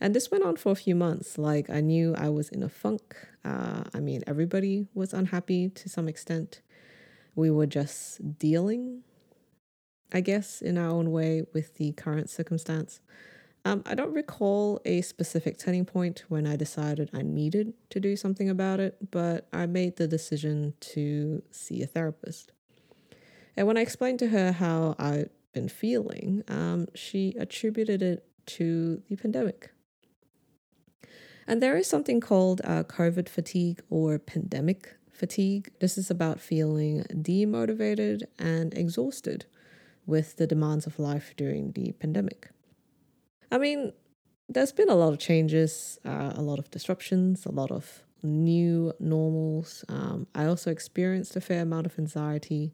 And 0.01 0.13
this 0.13 0.29
went 0.29 0.43
on 0.43 0.57
for 0.57 0.71
a 0.71 0.75
few 0.75 0.95
months. 0.95 1.37
Like 1.37 1.69
I 1.69 1.81
knew 1.81 2.13
I 2.15 2.29
was 2.29 2.49
in 2.49 2.61
a 2.63 2.69
funk. 2.69 3.15
Uh, 3.43 3.83
I 3.93 3.99
mean, 3.99 4.23
everybody 4.27 4.87
was 4.93 5.13
unhappy 5.13 5.69
to 5.69 5.89
some 5.89 6.07
extent. 6.07 6.61
We 7.33 7.49
were 7.49 7.65
just 7.65 8.37
dealing, 8.37 9.03
I 10.11 10.21
guess, 10.21 10.61
in 10.61 10.77
our 10.77 10.89
own 10.89 11.11
way 11.11 11.43
with 11.53 11.75
the 11.75 11.91
current 11.93 12.29
circumstance. 12.29 12.99
Um, 13.63 13.81
I 13.85 13.95
don't 13.95 14.13
recall 14.13 14.79
a 14.85 15.01
specific 15.01 15.57
turning 15.57 15.85
point 15.85 16.23
when 16.29 16.45
I 16.45 16.55
decided 16.55 17.09
I 17.13 17.23
needed 17.23 17.73
to 17.89 17.99
do 17.99 18.15
something 18.15 18.47
about 18.47 18.79
it, 18.79 19.09
but 19.09 19.47
I 19.51 19.65
made 19.65 19.95
the 19.95 20.07
decision 20.07 20.75
to 20.81 21.41
see 21.49 21.81
a 21.81 21.87
therapist. 21.87 22.51
And 23.57 23.65
when 23.65 23.77
I 23.77 23.81
explained 23.81 24.19
to 24.19 24.27
her 24.27 24.51
how 24.51 24.95
I'd 24.99 25.29
been 25.55 25.67
feeling, 25.67 26.43
um, 26.47 26.87
she 26.93 27.33
attributed 27.39 28.03
it 28.03 28.27
to 28.57 29.01
the 29.09 29.15
pandemic. 29.15 29.71
And 31.47 31.61
there 31.63 31.77
is 31.77 31.87
something 31.87 32.19
called 32.19 32.61
uh, 32.63 32.83
COVID 32.83 33.27
fatigue 33.27 33.81
or 33.89 34.19
pandemic 34.19 34.95
fatigue. 35.11 35.71
This 35.79 35.97
is 35.97 36.11
about 36.11 36.39
feeling 36.39 37.03
demotivated 37.11 38.23
and 38.37 38.73
exhausted 38.77 39.45
with 40.05 40.35
the 40.35 40.45
demands 40.45 40.85
of 40.85 40.99
life 40.99 41.33
during 41.37 41.71
the 41.71 41.93
pandemic. 41.93 42.49
I 43.51 43.57
mean, 43.57 43.93
there's 44.49 44.71
been 44.71 44.89
a 44.89 44.95
lot 44.95 45.13
of 45.13 45.19
changes, 45.19 45.99
uh, 46.05 46.33
a 46.35 46.41
lot 46.41 46.59
of 46.59 46.69
disruptions, 46.69 47.45
a 47.45 47.51
lot 47.51 47.71
of 47.71 48.03
new 48.21 48.91
normals. 48.99 49.85
Um, 49.87 50.27
I 50.35 50.45
also 50.45 50.69
experienced 50.71 51.35
a 51.35 51.41
fair 51.41 51.61
amount 51.61 51.85
of 51.85 51.97
anxiety. 51.97 52.71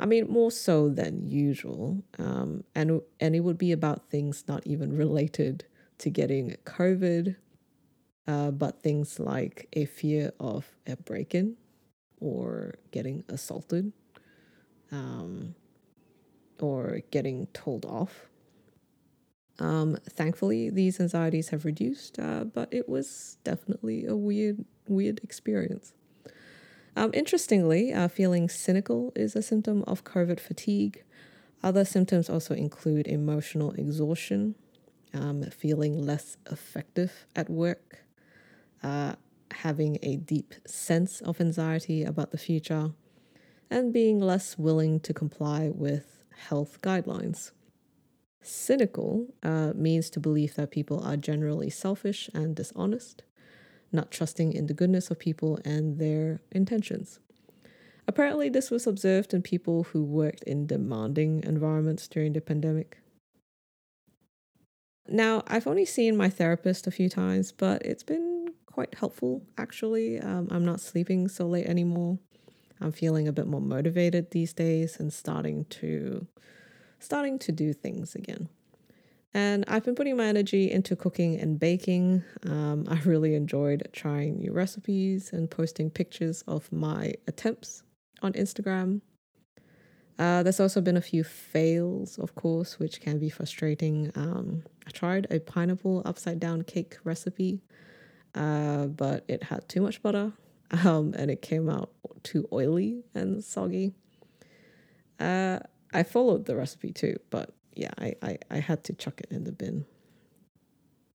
I 0.00 0.06
mean, 0.06 0.28
more 0.30 0.50
so 0.50 0.88
than 0.88 1.28
usual. 1.28 2.02
Um, 2.18 2.64
and, 2.74 3.02
and 3.20 3.36
it 3.36 3.40
would 3.40 3.58
be 3.58 3.70
about 3.70 4.08
things 4.08 4.44
not 4.48 4.66
even 4.66 4.96
related 4.96 5.66
to 5.98 6.08
getting 6.08 6.56
COVID, 6.64 7.36
uh, 8.26 8.50
but 8.50 8.82
things 8.82 9.20
like 9.20 9.68
a 9.74 9.84
fear 9.84 10.32
of 10.40 10.74
a 10.86 10.96
break 10.96 11.34
in 11.34 11.56
or 12.18 12.76
getting 12.92 13.24
assaulted 13.28 13.92
um, 14.90 15.54
or 16.58 17.00
getting 17.10 17.46
told 17.48 17.84
off. 17.84 18.30
Um, 19.58 19.98
thankfully, 20.08 20.70
these 20.70 20.98
anxieties 20.98 21.50
have 21.50 21.66
reduced, 21.66 22.18
uh, 22.18 22.44
but 22.44 22.72
it 22.72 22.88
was 22.88 23.36
definitely 23.44 24.06
a 24.06 24.16
weird, 24.16 24.64
weird 24.88 25.20
experience. 25.22 25.92
Um, 26.96 27.10
interestingly, 27.14 27.92
uh, 27.92 28.08
feeling 28.08 28.48
cynical 28.48 29.12
is 29.14 29.36
a 29.36 29.42
symptom 29.42 29.84
of 29.86 30.04
COVID 30.04 30.40
fatigue. 30.40 31.02
Other 31.62 31.84
symptoms 31.84 32.28
also 32.28 32.54
include 32.54 33.06
emotional 33.06 33.72
exhaustion, 33.72 34.54
um, 35.14 35.42
feeling 35.44 36.04
less 36.04 36.36
effective 36.50 37.26
at 37.36 37.48
work, 37.48 38.04
uh, 38.82 39.14
having 39.52 39.98
a 40.02 40.16
deep 40.16 40.54
sense 40.66 41.20
of 41.20 41.40
anxiety 41.40 42.02
about 42.02 42.30
the 42.30 42.38
future, 42.38 42.92
and 43.70 43.92
being 43.92 44.20
less 44.20 44.58
willing 44.58 45.00
to 45.00 45.14
comply 45.14 45.68
with 45.68 46.24
health 46.48 46.80
guidelines. 46.82 47.52
Cynical 48.42 49.26
uh, 49.42 49.72
means 49.74 50.08
to 50.10 50.20
believe 50.20 50.54
that 50.54 50.70
people 50.70 51.04
are 51.04 51.16
generally 51.16 51.68
selfish 51.68 52.30
and 52.32 52.56
dishonest, 52.56 53.22
not 53.92 54.10
trusting 54.10 54.52
in 54.52 54.66
the 54.66 54.74
goodness 54.74 55.10
of 55.10 55.18
people 55.18 55.58
and 55.64 55.98
their 55.98 56.40
intentions. 56.52 57.18
Apparently, 58.06 58.48
this 58.48 58.70
was 58.70 58.86
observed 58.86 59.32
in 59.32 59.42
people 59.42 59.84
who 59.84 60.02
worked 60.02 60.42
in 60.44 60.66
demanding 60.66 61.44
environments 61.44 62.08
during 62.08 62.32
the 62.32 62.40
pandemic. 62.40 62.98
Now, 65.08 65.42
I've 65.46 65.66
only 65.66 65.84
seen 65.84 66.16
my 66.16 66.28
therapist 66.28 66.86
a 66.86 66.90
few 66.90 67.08
times, 67.08 67.52
but 67.52 67.84
it's 67.84 68.02
been 68.02 68.54
quite 68.66 68.94
helpful 68.94 69.42
actually. 69.58 70.20
Um, 70.20 70.48
I'm 70.50 70.64
not 70.64 70.80
sleeping 70.80 71.28
so 71.28 71.46
late 71.46 71.66
anymore. 71.66 72.18
I'm 72.80 72.92
feeling 72.92 73.28
a 73.28 73.32
bit 73.32 73.46
more 73.46 73.60
motivated 73.60 74.30
these 74.30 74.52
days 74.52 74.98
and 74.98 75.12
starting 75.12 75.66
to 75.66 76.26
starting 76.98 77.38
to 77.40 77.52
do 77.52 77.72
things 77.72 78.14
again. 78.14 78.48
And 79.32 79.64
I've 79.68 79.84
been 79.84 79.94
putting 79.94 80.16
my 80.16 80.26
energy 80.26 80.70
into 80.70 80.96
cooking 80.96 81.38
and 81.38 81.58
baking. 81.58 82.24
Um, 82.44 82.86
I 82.88 82.98
really 83.04 83.34
enjoyed 83.34 83.88
trying 83.92 84.38
new 84.38 84.52
recipes 84.52 85.32
and 85.32 85.48
posting 85.48 85.88
pictures 85.88 86.42
of 86.48 86.70
my 86.72 87.14
attempts 87.28 87.84
on 88.22 88.32
Instagram. 88.32 89.02
Uh, 90.18 90.42
there's 90.42 90.60
also 90.60 90.80
been 90.80 90.96
a 90.96 91.00
few 91.00 91.24
fails, 91.24 92.18
of 92.18 92.34
course, 92.34 92.78
which 92.78 93.00
can 93.00 93.18
be 93.18 93.30
frustrating. 93.30 94.12
Um, 94.16 94.64
I 94.86 94.90
tried 94.90 95.26
a 95.30 95.38
pineapple 95.38 96.02
upside 96.04 96.40
down 96.40 96.62
cake 96.62 96.98
recipe, 97.04 97.62
uh, 98.34 98.86
but 98.86 99.24
it 99.28 99.44
had 99.44 99.66
too 99.68 99.80
much 99.80 100.02
butter 100.02 100.32
um, 100.84 101.14
and 101.16 101.30
it 101.30 101.40
came 101.40 101.70
out 101.70 101.92
too 102.22 102.48
oily 102.52 103.04
and 103.14 103.42
soggy. 103.42 103.94
Uh, 105.18 105.60
I 105.94 106.02
followed 106.02 106.46
the 106.46 106.56
recipe 106.56 106.92
too, 106.92 107.16
but 107.30 107.54
yeah, 107.74 107.90
I, 107.98 108.14
I, 108.22 108.38
I 108.50 108.58
had 108.58 108.84
to 108.84 108.92
chuck 108.92 109.20
it 109.20 109.28
in 109.30 109.44
the 109.44 109.52
bin. 109.52 109.84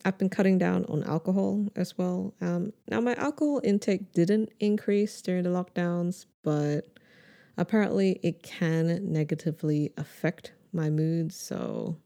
I've 0.04 0.18
been 0.20 0.30
cutting 0.30 0.60
down 0.60 0.86
on 0.86 1.04
alcohol 1.04 1.68
as 1.76 1.98
well. 1.98 2.36
Um, 2.40 2.74
now, 2.88 3.02
my 3.02 3.16
alcohol 3.16 3.60
intake 3.64 4.14
didn't 4.14 4.50
increase 4.60 5.20
during 5.22 5.44
the 5.44 5.50
lockdowns, 5.50 6.28
but 6.44 6.82
apparently 7.58 8.20
it 8.22 8.44
can 8.44 9.12
negatively 9.12 9.92
affect 9.98 10.54
my 10.72 10.92
mood. 10.92 11.34
So, 11.34 11.98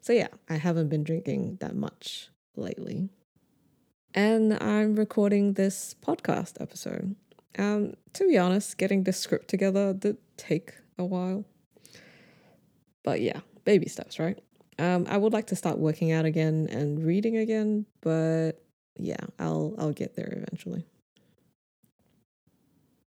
so 0.00 0.12
yeah, 0.12 0.28
I 0.48 0.56
haven't 0.56 0.88
been 0.88 1.04
drinking 1.04 1.58
that 1.60 1.76
much 1.76 2.30
lately. 2.56 3.10
And 4.12 4.60
I'm 4.62 4.96
recording 4.96 5.52
this 5.54 5.94
podcast 6.04 6.60
episode. 6.60 7.14
Um, 7.58 7.94
to 8.14 8.26
be 8.26 8.38
honest, 8.38 8.76
getting 8.76 9.04
the 9.04 9.12
script 9.12 9.48
together 9.48 9.92
did 9.92 10.16
take 10.36 10.72
a 10.98 11.04
while. 11.04 11.44
But 13.04 13.20
yeah, 13.20 13.40
baby 13.64 13.88
steps, 13.88 14.18
right? 14.18 14.38
Um, 14.78 15.06
I 15.08 15.16
would 15.16 15.32
like 15.32 15.46
to 15.48 15.56
start 15.56 15.78
working 15.78 16.12
out 16.12 16.24
again 16.24 16.68
and 16.70 17.04
reading 17.04 17.36
again, 17.36 17.86
but 18.00 18.52
yeah, 18.96 19.24
I'll 19.38 19.74
I'll 19.78 19.92
get 19.92 20.16
there 20.16 20.32
eventually. 20.32 20.84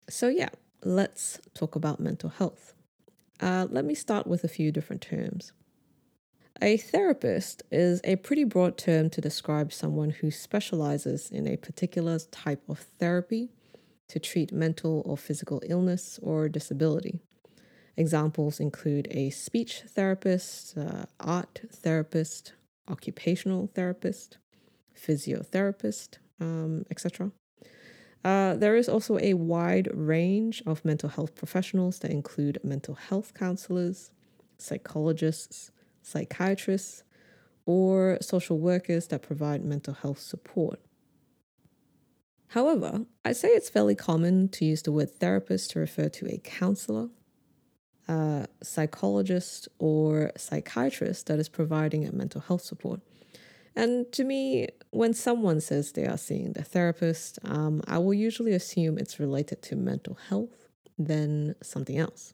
So 0.10 0.28
yeah, 0.28 0.50
let's 0.84 1.40
talk 1.54 1.76
about 1.76 2.00
mental 2.00 2.30
health. 2.30 2.74
Uh, 3.40 3.68
let 3.70 3.86
me 3.86 3.94
start 3.94 4.26
with 4.26 4.44
a 4.44 4.48
few 4.48 4.72
different 4.72 5.02
terms. 5.02 5.52
A 6.62 6.78
therapist 6.78 7.62
is 7.72 8.02
a 8.04 8.16
pretty 8.16 8.44
broad 8.44 8.78
term 8.78 9.12
to 9.12 9.22
describe 9.22 9.72
someone 9.72 10.10
who 10.10 10.32
specializes 10.32 11.30
in 11.30 11.48
a 11.48 11.58
particular 11.58 12.18
type 12.32 12.64
of 12.68 12.80
therapy 13.00 13.50
to 14.08 14.20
treat 14.20 14.52
mental 14.52 15.04
or 15.06 15.18
physical 15.18 15.62
illness 15.68 16.20
or 16.24 16.50
disability. 16.50 17.22
Examples 17.98 18.60
include 18.60 19.08
a 19.10 19.32
speech 19.32 19.82
therapist, 19.88 20.78
uh, 20.78 21.06
art 21.20 21.62
therapist, 21.72 22.54
occupational 22.88 23.72
therapist, 23.74 24.38
physiotherapist, 24.96 26.20
um, 26.40 26.86
etc. 26.92 27.32
Uh, 28.24 28.56
there 28.56 28.76
is 28.76 28.88
also 28.88 29.18
a 29.20 29.34
wide 29.34 29.90
range 29.94 30.62
of 30.68 30.86
mental 30.86 31.10
health 31.10 31.34
professionals 31.34 32.00
that 32.00 32.12
include 32.12 32.60
mental 32.64 32.94
health 32.94 33.34
counselors, 33.34 34.12
psychologists, 34.60 35.72
psychiatrists, 36.04 37.04
or 37.66 38.18
social 38.22 38.60
workers 38.60 39.08
that 39.08 39.24
provide 39.24 39.66
mental 39.66 39.96
health 39.96 40.20
support. 40.20 40.80
However, 42.50 43.06
I'd 43.26 43.36
say 43.36 43.50
it's 43.50 43.70
fairly 43.70 43.96
common 43.96 44.50
to 44.50 44.66
use 44.66 44.84
the 44.84 44.92
word 44.92 45.12
therapist 45.12 45.72
to 45.72 45.80
refer 45.80 46.10
to 46.10 46.28
a 46.28 46.38
counselor 46.38 47.10
a 48.08 48.48
psychologist 48.64 49.68
or 49.80 50.32
psychiatrist 50.38 51.28
that 51.28 51.40
is 51.40 51.50
providing 51.50 52.06
a 52.06 52.12
mental 52.12 52.42
health 52.42 52.62
support. 52.62 53.02
And 53.76 54.12
to 54.14 54.24
me, 54.24 54.70
when 54.90 55.14
someone 55.14 55.62
says 55.62 55.92
they 55.92 56.08
are 56.08 56.18
seeing 56.18 56.54
the 56.54 56.64
therapist, 56.64 57.38
um, 57.44 57.82
I 57.88 58.00
will 58.00 58.14
usually 58.14 58.54
assume 58.54 58.98
it's 58.98 59.20
related 59.20 59.62
to 59.64 59.76
mental 59.76 60.18
health 60.30 60.68
than 60.98 61.56
something 61.62 61.98
else. 61.98 62.34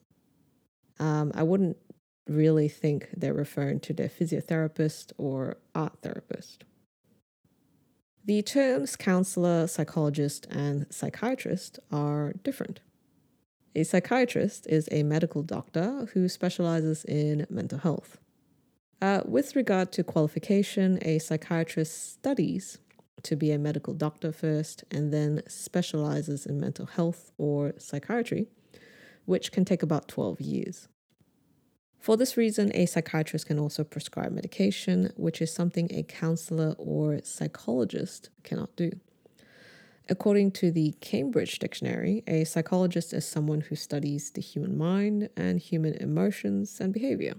Um, 1.00 1.32
I 1.36 1.44
wouldn't 1.44 1.78
really 2.28 2.70
think 2.70 3.10
they're 3.16 3.34
referring 3.34 3.82
to 3.82 3.94
their 3.94 4.08
physiotherapist 4.08 5.12
or 5.18 5.58
art 5.76 5.98
therapist. 6.02 6.64
The 8.26 8.42
terms 8.42 8.96
counselor, 8.96 9.68
psychologist, 9.68 10.48
and 10.50 10.86
psychiatrist 10.90 11.78
are 11.92 12.34
different. 12.44 12.80
A 13.76 13.84
psychiatrist 13.84 14.68
is 14.68 14.88
a 14.92 15.02
medical 15.02 15.42
doctor 15.42 16.08
who 16.14 16.30
specializes 16.30 17.04
in 17.06 17.48
mental 17.50 17.80
health. 17.80 18.20
Uh, 19.02 19.22
with 19.26 19.56
regard 19.56 19.92
to 19.94 20.04
qualification, 20.04 21.00
a 21.02 21.18
psychiatrist 21.18 22.14
studies 22.14 22.78
to 23.24 23.36
be 23.36 23.52
a 23.52 23.58
medical 23.58 23.94
doctor 23.96 24.32
first 24.32 24.84
and 24.92 25.12
then 25.12 25.42
specializes 25.48 26.46
in 26.46 26.60
mental 26.60 26.86
health 26.86 27.32
or 27.40 27.74
psychiatry, 27.78 28.48
which 29.26 29.52
can 29.52 29.66
take 29.66 29.82
about 29.82 30.08
12 30.08 30.40
years. 30.40 30.88
For 32.00 32.16
this 32.16 32.38
reason, 32.38 32.72
a 32.76 32.86
psychiatrist 32.86 33.48
can 33.48 33.58
also 33.58 33.84
prescribe 33.84 34.34
medication, 34.34 35.12
which 35.16 35.42
is 35.42 35.52
something 35.52 35.90
a 35.92 36.04
counselor 36.04 36.76
or 36.78 37.22
psychologist 37.24 38.30
cannot 38.44 38.76
do. 38.76 38.92
According 40.10 40.52
to 40.52 40.72
the 40.72 40.94
Cambridge 41.00 41.60
Dictionary, 41.60 42.24
a 42.28 42.44
psychologist 42.44 43.14
is 43.14 43.26
someone 43.26 43.62
who 43.62 43.76
studies 43.76 44.32
the 44.32 44.42
human 44.42 44.78
mind 44.78 45.30
and 45.38 45.60
human 45.60 45.94
emotions 45.94 46.82
and 46.82 46.94
behavior. 46.94 47.36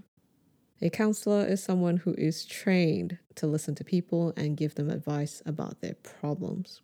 A 0.81 0.89
counselor 0.89 1.45
is 1.45 1.63
someone 1.63 1.97
who 1.97 2.15
is 2.17 2.43
trained 2.43 3.19
to 3.35 3.47
listen 3.47 3.75
to 3.75 3.83
people 3.83 4.33
and 4.35 4.57
give 4.57 4.75
them 4.75 4.89
advice 4.89 5.43
about 5.45 5.81
their 5.81 5.93
problems. 5.93 6.81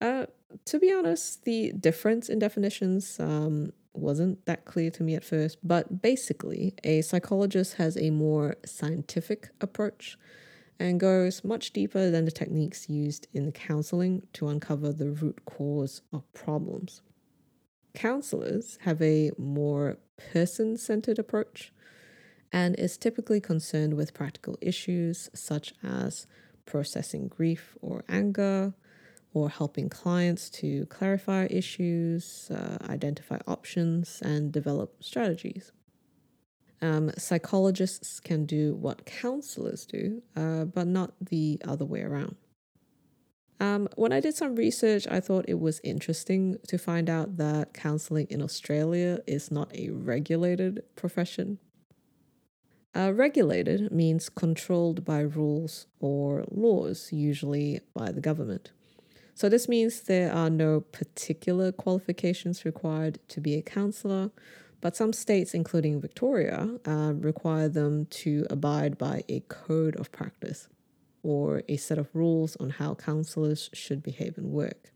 Uh, 0.00 0.26
to 0.66 0.78
be 0.78 0.92
honest, 0.92 1.44
the 1.44 1.72
difference 1.72 2.28
in 2.28 2.38
definitions 2.38 3.18
um, 3.18 3.72
wasn't 3.94 4.44
that 4.44 4.66
clear 4.66 4.90
to 4.90 5.02
me 5.02 5.14
at 5.14 5.24
first, 5.24 5.58
but 5.62 6.02
basically, 6.02 6.74
a 6.84 7.00
psychologist 7.02 7.74
has 7.74 7.96
a 7.96 8.10
more 8.10 8.56
scientific 8.64 9.48
approach 9.60 10.18
and 10.80 10.98
goes 10.98 11.44
much 11.44 11.72
deeper 11.72 12.10
than 12.10 12.24
the 12.24 12.30
techniques 12.30 12.88
used 12.88 13.28
in 13.32 13.52
counseling 13.52 14.26
to 14.32 14.48
uncover 14.48 14.92
the 14.92 15.10
root 15.10 15.44
cause 15.44 16.02
of 16.12 16.30
problems. 16.32 17.02
Counselors 17.94 18.78
have 18.82 19.00
a 19.02 19.30
more 19.36 19.98
person 20.32 20.76
centered 20.76 21.18
approach 21.18 21.72
and 22.52 22.74
is 22.78 22.96
typically 22.96 23.40
concerned 23.40 23.94
with 23.94 24.14
practical 24.14 24.56
issues 24.60 25.28
such 25.34 25.74
as 25.84 26.26
processing 26.64 27.28
grief 27.28 27.76
or 27.80 28.02
anger, 28.08 28.74
or 29.32 29.48
helping 29.48 29.88
clients 29.88 30.50
to 30.50 30.86
clarify 30.86 31.46
issues, 31.50 32.50
uh, 32.50 32.78
identify 32.88 33.38
options, 33.46 34.20
and 34.22 34.50
develop 34.50 35.02
strategies. 35.02 35.72
Um, 36.82 37.10
psychologists 37.18 38.20
can 38.20 38.46
do 38.46 38.74
what 38.74 39.04
counselors 39.04 39.84
do, 39.84 40.22
uh, 40.34 40.64
but 40.64 40.86
not 40.86 41.12
the 41.20 41.60
other 41.64 41.84
way 41.84 42.02
around. 42.02 42.36
Um, 43.60 43.88
when 43.96 44.12
I 44.12 44.20
did 44.20 44.34
some 44.34 44.56
research, 44.56 45.06
I 45.10 45.20
thought 45.20 45.44
it 45.46 45.60
was 45.60 45.80
interesting 45.84 46.56
to 46.66 46.78
find 46.78 47.10
out 47.10 47.36
that 47.36 47.74
counseling 47.74 48.26
in 48.30 48.40
Australia 48.40 49.20
is 49.26 49.50
not 49.50 49.70
a 49.76 49.90
regulated 49.90 50.82
profession. 50.96 51.58
Uh, 52.96 53.12
regulated 53.14 53.92
means 53.92 54.30
controlled 54.30 55.04
by 55.04 55.20
rules 55.20 55.86
or 56.00 56.44
laws, 56.50 57.12
usually 57.12 57.80
by 57.94 58.10
the 58.10 58.20
government. 58.20 58.72
So, 59.34 59.48
this 59.48 59.68
means 59.68 60.02
there 60.02 60.32
are 60.32 60.50
no 60.50 60.80
particular 60.80 61.70
qualifications 61.70 62.64
required 62.64 63.20
to 63.28 63.40
be 63.40 63.54
a 63.54 63.62
counselor, 63.62 64.30
but 64.80 64.96
some 64.96 65.12
states, 65.12 65.54
including 65.54 66.00
Victoria, 66.00 66.78
uh, 66.86 67.12
require 67.16 67.68
them 67.68 68.06
to 68.06 68.46
abide 68.48 68.96
by 68.96 69.24
a 69.28 69.40
code 69.40 69.96
of 69.96 70.10
practice 70.12 70.68
or 71.22 71.62
a 71.68 71.76
set 71.76 71.98
of 71.98 72.08
rules 72.14 72.56
on 72.56 72.70
how 72.70 72.94
counselors 72.94 73.68
should 73.72 74.02
behave 74.02 74.38
and 74.38 74.50
work. 74.50 74.90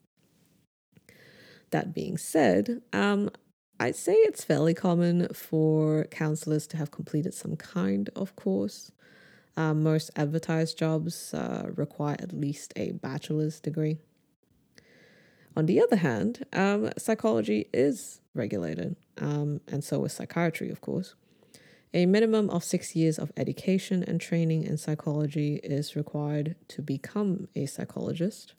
That 1.71 1.95
being 1.95 2.17
said, 2.17 2.83
um, 2.93 3.31
I'd 3.79 3.97
say 3.97 4.14
it's 4.14 4.45
fairly 4.45 4.75
common 4.75 5.29
for 5.35 6.05
counselors 6.05 6.67
to 6.69 6.76
have 6.76 6.91
completed 6.91 7.35
some 7.35 7.57
kind 7.57 8.09
of 8.14 8.37
course. 8.37 8.93
Uh, 9.57 9.75
most 9.75 10.11
advertised 10.17 10.79
jobs 10.79 11.35
uh, 11.35 11.69
require 11.75 12.17
at 12.19 12.33
least 12.33 12.73
a 12.76 12.93
bachelor's 12.93 13.61
degree. 13.61 13.99
On 15.57 15.67
the 15.67 15.81
other 15.81 15.97
hand, 15.97 16.45
um, 16.53 16.91
psychology 16.99 17.69
is 17.73 18.21
regulated, 18.35 18.97
um, 19.21 19.61
and 19.68 19.83
so 19.85 20.04
is 20.04 20.12
psychiatry, 20.12 20.71
of 20.71 20.80
course. 20.80 21.14
A 21.92 22.06
minimum 22.06 22.50
of 22.50 22.64
six 22.64 22.97
years 22.97 23.18
of 23.18 23.30
education 23.37 24.02
and 24.02 24.21
training 24.21 24.64
in 24.64 24.76
psychology 24.76 25.61
is 25.62 25.94
required 25.94 26.56
to 26.68 26.83
become 26.83 27.47
a 27.54 27.66
psychologist. 27.66 28.54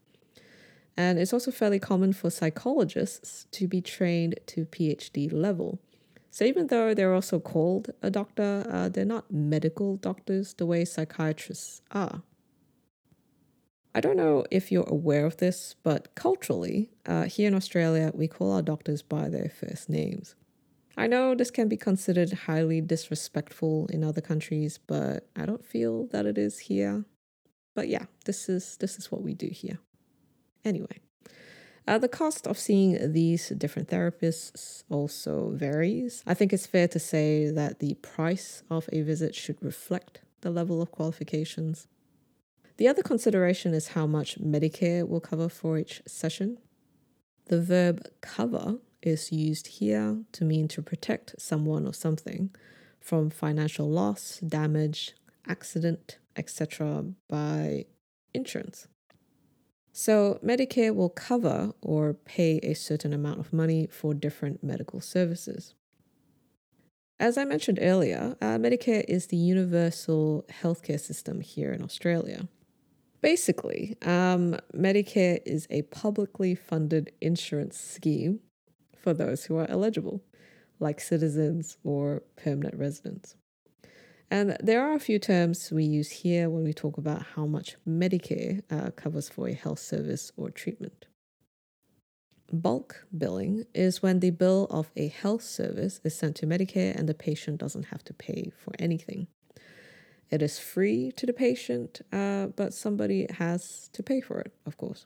And 0.96 1.20
it's 1.20 1.34
also 1.34 1.52
fairly 1.52 1.80
common 1.80 2.14
for 2.14 2.30
psychologists 2.30 3.48
to 3.52 3.68
be 3.68 3.82
trained 3.82 4.40
to 4.48 4.66
PhD 4.66 5.32
level. 5.32 5.80
So 6.32 6.46
even 6.46 6.68
though 6.68 6.94
they're 6.94 7.14
also 7.14 7.40
called 7.40 7.92
a 8.02 8.10
doctor, 8.10 8.66
uh, 8.70 8.90
they're 8.90 9.06
not 9.06 9.32
medical 9.32 9.98
doctors 9.98 10.54
the 10.54 10.66
way 10.66 10.86
psychiatrists 10.86 11.82
are. 11.92 12.22
I 13.94 14.02
don't 14.02 14.18
know 14.18 14.46
if 14.52 14.72
you're 14.72 14.88
aware 14.88 15.26
of 15.26 15.38
this, 15.38 15.76
but 15.82 16.14
culturally, 16.16 16.92
uh, 17.06 17.24
here 17.24 17.48
in 17.48 17.56
Australia, 17.56 18.12
we 18.14 18.28
call 18.28 18.52
our 18.52 18.62
doctors 18.62 19.02
by 19.02 19.30
their 19.30 19.50
first 19.50 19.90
names. 19.90 20.36
I 20.98 21.08
know 21.08 21.36
this 21.36 21.52
can 21.52 21.68
be 21.68 21.78
considered 21.78 22.32
highly 22.32 22.80
disrespectful 22.82 23.88
in 23.88 24.04
other 24.04 24.22
countries, 24.22 24.78
but 24.78 25.28
I 25.36 25.46
don't 25.46 25.66
feel 25.66 26.08
that 26.08 26.26
it 26.26 26.38
is 26.38 26.60
here. 26.60 27.06
But 27.74 27.90
yeah, 27.90 28.06
this 28.26 28.48
is 28.48 28.78
this 28.78 28.98
is 28.98 29.12
what 29.12 29.22
we 29.22 29.34
do 29.34 29.48
here. 29.48 29.80
Anyway, 30.64 31.00
uh, 31.88 31.98
the 31.98 32.08
cost 32.08 32.48
of 32.48 32.58
seeing 32.58 33.12
these 33.12 33.50
different 33.50 33.90
therapists 33.90 34.84
also 34.90 35.52
varies. 35.54 36.24
I 36.26 36.34
think 36.34 36.54
it's 36.54 36.66
fair 36.66 36.88
to 36.88 37.00
say 37.00 37.52
that 37.52 37.80
the 37.80 37.96
price 37.96 38.64
of 38.70 38.90
a 38.94 39.02
visit 39.02 39.36
should 39.36 39.58
reflect 39.62 40.22
the 40.42 40.50
level 40.50 40.82
of 40.82 40.92
qualifications. 40.92 41.88
The 42.78 42.88
other 42.88 43.04
consideration 43.04 43.74
is 43.74 43.90
how 43.90 44.08
much 44.08 44.40
Medicare 44.40 45.08
will 45.08 45.20
cover 45.20 45.50
for 45.50 45.78
each 45.78 46.02
session. 46.08 46.58
The 47.46 47.62
verb 47.62 48.06
cover 48.22 48.80
is 49.06 49.32
used 49.32 49.68
here 49.68 50.24
to 50.34 50.44
mean 50.44 50.68
to 50.70 50.82
protect 50.82 51.36
someone 51.40 51.88
or 51.88 51.94
something 51.94 52.50
from 53.00 53.30
financial 53.30 53.90
loss, 53.90 54.40
damage, 54.40 55.14
accident, 55.48 56.18
etc. 56.36 57.06
by 57.30 57.86
insurance. 58.34 58.88
So, 59.92 60.40
Medicare 60.44 60.94
will 60.94 61.10
cover 61.10 61.72
or 61.82 62.14
pay 62.14 62.58
a 62.64 62.74
certain 62.74 63.14
amount 63.14 63.40
of 63.40 63.54
money 63.54 63.88
for 63.90 64.14
different 64.14 64.62
medical 64.62 65.00
services. 65.00 65.74
As 67.18 67.38
I 67.38 67.46
mentioned 67.46 67.80
earlier, 67.82 68.36
uh, 68.42 68.58
Medicare 68.58 69.06
is 69.08 69.28
the 69.28 69.38
universal 69.38 70.46
healthcare 70.52 71.00
system 71.00 71.40
here 71.40 71.72
in 71.72 71.82
Australia. 71.82 72.50
Basically, 73.22 73.96
um, 74.02 74.58
Medicare 74.76 75.40
is 75.46 75.66
a 75.70 75.84
publicly 75.84 76.56
funded 76.56 77.14
insurance 77.22 77.80
scheme 77.80 78.42
for 79.06 79.14
those 79.14 79.46
who 79.46 79.56
are 79.56 79.70
eligible, 79.70 80.24
like 80.80 81.00
citizens 81.00 81.78
or 81.84 82.24
permanent 82.38 82.76
residents. 82.76 83.36
And 84.32 84.58
there 84.60 84.82
are 84.82 84.96
a 84.96 85.00
few 85.00 85.20
terms 85.20 85.72
we 85.72 85.84
use 85.84 86.10
here 86.10 86.50
when 86.50 86.64
we 86.64 86.74
talk 86.74 86.98
about 86.98 87.22
how 87.36 87.46
much 87.46 87.76
Medicare 87.88 88.64
uh, 88.72 88.90
covers 88.90 89.30
for 89.30 89.48
a 89.48 89.54
health 89.54 89.78
service 89.78 90.32
or 90.36 90.50
treatment. 90.50 91.06
Bulk 92.52 93.06
billing 93.16 93.66
is 93.76 94.02
when 94.02 94.22
the 94.22 94.32
bill 94.32 94.66
of 94.72 94.92
a 94.96 95.08
health 95.08 95.44
service 95.44 96.02
is 96.04 96.18
sent 96.18 96.36
to 96.38 96.48
Medicare 96.48 96.96
and 96.96 97.08
the 97.08 97.14
patient 97.14 97.60
doesn't 97.60 97.90
have 97.94 98.04
to 98.06 98.14
pay 98.16 98.52
for 98.58 98.74
anything. 98.80 99.28
It 100.32 100.42
is 100.42 100.58
free 100.58 101.12
to 101.18 101.28
the 101.28 101.34
patient, 101.34 102.02
uh, 102.12 102.48
but 102.48 102.74
somebody 102.74 103.28
has 103.38 103.88
to 103.94 104.02
pay 104.02 104.20
for 104.20 104.40
it, 104.40 104.52
of 104.66 104.78
course. 104.78 105.06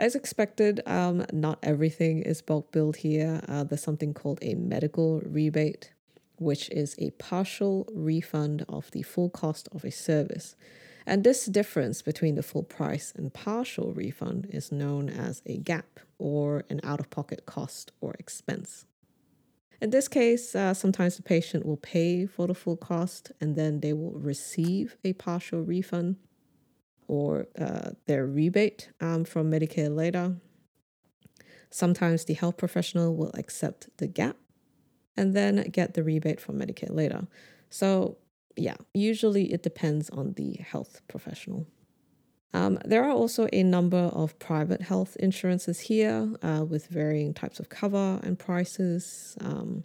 As 0.00 0.14
expected, 0.14 0.80
um, 0.86 1.26
not 1.30 1.58
everything 1.62 2.22
is 2.22 2.40
bulk 2.40 2.72
billed 2.72 2.96
here. 2.96 3.42
Uh, 3.46 3.64
there's 3.64 3.82
something 3.82 4.14
called 4.14 4.38
a 4.40 4.54
medical 4.54 5.20
rebate, 5.20 5.92
which 6.38 6.70
is 6.70 6.94
a 6.98 7.10
partial 7.10 7.86
refund 7.92 8.64
of 8.66 8.90
the 8.92 9.02
full 9.02 9.28
cost 9.28 9.68
of 9.72 9.84
a 9.84 9.90
service. 9.90 10.56
And 11.04 11.22
this 11.22 11.44
difference 11.44 12.00
between 12.00 12.34
the 12.34 12.42
full 12.42 12.62
price 12.62 13.12
and 13.14 13.34
partial 13.34 13.92
refund 13.92 14.48
is 14.50 14.72
known 14.72 15.10
as 15.10 15.42
a 15.44 15.58
gap 15.58 16.00
or 16.18 16.64
an 16.70 16.80
out 16.82 17.00
of 17.00 17.10
pocket 17.10 17.44
cost 17.44 17.92
or 18.00 18.14
expense. 18.18 18.86
In 19.82 19.90
this 19.90 20.08
case, 20.08 20.54
uh, 20.54 20.72
sometimes 20.72 21.16
the 21.16 21.22
patient 21.22 21.66
will 21.66 21.76
pay 21.76 22.24
for 22.24 22.46
the 22.46 22.54
full 22.54 22.78
cost 22.78 23.32
and 23.38 23.54
then 23.54 23.80
they 23.80 23.92
will 23.92 24.12
receive 24.12 24.96
a 25.04 25.12
partial 25.12 25.60
refund 25.60 26.16
or 27.10 27.48
uh, 27.60 27.90
their 28.06 28.24
rebate 28.24 28.88
um, 29.00 29.24
from 29.24 29.50
Medicare 29.50 29.94
later. 29.94 30.36
Sometimes 31.68 32.24
the 32.24 32.34
health 32.34 32.56
professional 32.56 33.16
will 33.16 33.32
accept 33.34 33.88
the 33.96 34.06
gap 34.06 34.36
and 35.16 35.34
then 35.34 35.68
get 35.72 35.94
the 35.94 36.04
rebate 36.04 36.40
from 36.40 36.60
Medicare 36.60 36.94
later. 36.94 37.26
So, 37.68 38.18
yeah, 38.56 38.76
usually 38.94 39.52
it 39.52 39.64
depends 39.64 40.08
on 40.10 40.34
the 40.34 40.58
health 40.60 41.02
professional. 41.08 41.66
Um, 42.54 42.78
there 42.84 43.04
are 43.04 43.10
also 43.12 43.48
a 43.52 43.64
number 43.64 44.10
of 44.22 44.38
private 44.38 44.82
health 44.82 45.16
insurances 45.18 45.80
here 45.80 46.32
uh, 46.42 46.64
with 46.64 46.86
varying 46.86 47.34
types 47.34 47.58
of 47.58 47.68
cover 47.68 48.20
and 48.22 48.38
prices. 48.38 49.36
Um, 49.40 49.82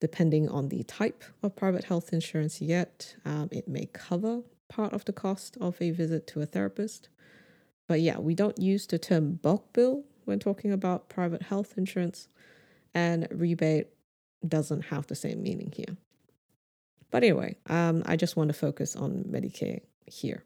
depending 0.00 0.48
on 0.48 0.68
the 0.68 0.82
type 0.84 1.24
of 1.42 1.56
private 1.56 1.84
health 1.84 2.12
insurance 2.12 2.60
you 2.62 2.68
get, 2.68 3.16
um, 3.26 3.48
it 3.50 3.68
may 3.68 3.86
cover 3.92 4.42
part 4.68 4.92
of 4.92 5.04
the 5.04 5.12
cost 5.12 5.56
of 5.60 5.80
a 5.80 5.90
visit 5.90 6.26
to 6.28 6.40
a 6.40 6.46
therapist. 6.46 7.08
But 7.86 8.00
yeah, 8.00 8.18
we 8.18 8.34
don't 8.34 8.58
use 8.58 8.86
the 8.86 8.98
term 8.98 9.34
bulk 9.34 9.72
bill 9.72 10.04
when 10.24 10.38
talking 10.38 10.72
about 10.72 11.08
private 11.08 11.42
health 11.42 11.74
insurance, 11.76 12.28
and 12.94 13.26
rebate 13.30 13.88
doesn't 14.46 14.82
have 14.82 15.06
the 15.06 15.14
same 15.14 15.42
meaning 15.42 15.72
here. 15.74 15.96
But 17.10 17.24
anyway, 17.24 17.56
um, 17.66 18.02
I 18.04 18.16
just 18.16 18.36
want 18.36 18.48
to 18.48 18.54
focus 18.54 18.94
on 18.94 19.24
Medicare 19.24 19.80
here. 20.06 20.44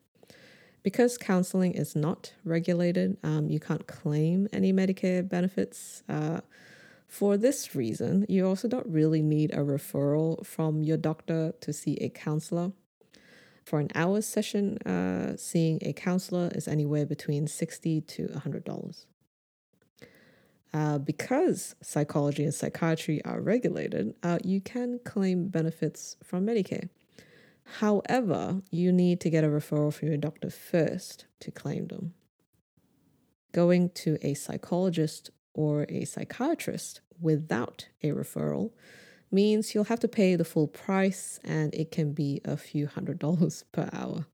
Because 0.82 1.18
counseling 1.18 1.74
is 1.74 1.94
not 1.94 2.32
regulated, 2.44 3.16
um, 3.22 3.48
you 3.48 3.60
can't 3.60 3.86
claim 3.86 4.48
any 4.52 4.72
Medicare 4.72 5.28
benefits. 5.28 6.02
Uh, 6.08 6.40
for 7.06 7.36
this 7.36 7.74
reason, 7.74 8.26
you 8.28 8.46
also 8.46 8.68
don't 8.68 8.86
really 8.86 9.22
need 9.22 9.52
a 9.52 9.58
referral 9.58 10.44
from 10.46 10.82
your 10.82 10.96
doctor 10.96 11.52
to 11.60 11.72
see 11.72 11.96
a 11.96 12.08
counselor. 12.08 12.72
For 13.64 13.78
an 13.78 13.90
hour 13.94 14.20
session, 14.20 14.78
uh, 14.78 15.36
seeing 15.36 15.78
a 15.82 15.92
counselor 15.92 16.50
is 16.54 16.66
anywhere 16.66 17.06
between 17.06 17.46
60 17.46 18.00
to 18.00 18.26
$100. 18.28 19.06
Uh, 20.74 20.98
because 20.98 21.74
psychology 21.82 22.44
and 22.44 22.54
psychiatry 22.54 23.22
are 23.24 23.40
regulated, 23.40 24.14
uh, 24.22 24.38
you 24.42 24.60
can 24.60 24.98
claim 25.04 25.48
benefits 25.48 26.16
from 26.24 26.46
Medicare. 26.46 26.88
However, 27.78 28.62
you 28.70 28.90
need 28.90 29.20
to 29.20 29.30
get 29.30 29.44
a 29.44 29.48
referral 29.48 29.92
from 29.92 30.08
your 30.08 30.16
doctor 30.16 30.50
first 30.50 31.26
to 31.40 31.50
claim 31.50 31.88
them. 31.88 32.14
Going 33.52 33.90
to 33.90 34.18
a 34.22 34.34
psychologist 34.34 35.30
or 35.54 35.86
a 35.88 36.04
psychiatrist 36.04 37.02
without 37.20 37.88
a 38.02 38.08
referral 38.08 38.72
means 39.32 39.74
you'll 39.74 39.84
have 39.84 40.00
to 40.00 40.08
pay 40.08 40.36
the 40.36 40.44
full 40.44 40.68
price 40.68 41.40
and 41.44 41.74
it 41.74 41.90
can 41.90 42.12
be 42.12 42.40
a 42.44 42.56
few 42.56 42.86
hundred 42.86 43.18
dollars 43.26 43.64
per 43.72 43.88
hour. 43.92 44.26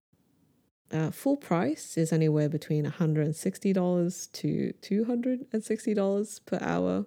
Uh, 0.91 1.11
full 1.11 1.37
price 1.37 1.99
is 1.99 2.13
anywhere 2.13 2.49
between 2.49 2.87
$160 2.87 4.33
to 4.33 4.73
$260 4.81 6.47
per 6.47 6.59
hour. 6.63 7.07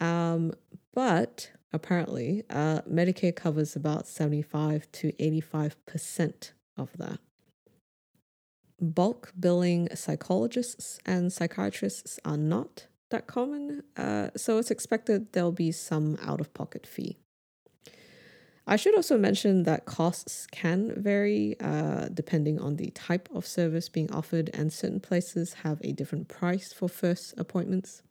Um, 0.00 0.52
but 0.92 1.52
apparently, 1.72 2.42
uh, 2.50 2.82
Medicare 2.82 3.34
covers 3.34 3.76
about 3.76 4.08
75 4.08 4.90
to 4.92 5.12
85% 5.12 6.52
of 6.76 6.90
that. 6.98 7.20
bulk 8.80 9.32
billing 9.38 9.88
psychologists 9.94 10.98
and 11.06 11.32
psychiatrists 11.32 12.18
are 12.24 12.36
not 12.36 12.88
that 13.12 13.26
common, 13.26 13.84
uh, 13.96 14.28
so 14.36 14.58
it's 14.58 14.70
expected 14.70 15.32
there'll 15.32 15.52
be 15.52 15.72
some 15.72 16.18
out 16.20 16.40
of 16.40 16.52
pocket 16.52 16.86
fee. 16.86 17.16
I 18.66 18.76
should 18.76 18.94
also 18.94 19.18
mention 19.18 19.64
that 19.64 19.86
costs 19.86 20.46
can 20.52 20.94
vary 20.96 21.56
uh, 21.60 22.08
depending 22.12 22.60
on 22.60 22.76
the 22.76 22.90
type 22.90 23.28
of 23.34 23.46
service 23.46 23.88
being 23.88 24.10
offered, 24.12 24.50
and 24.54 24.72
certain 24.72 25.00
places 25.00 25.54
have 25.64 25.80
a 25.82 25.92
different 25.92 26.28
price 26.28 26.72
for 26.72 26.88
first 26.88 27.34
appointments. 27.38 28.02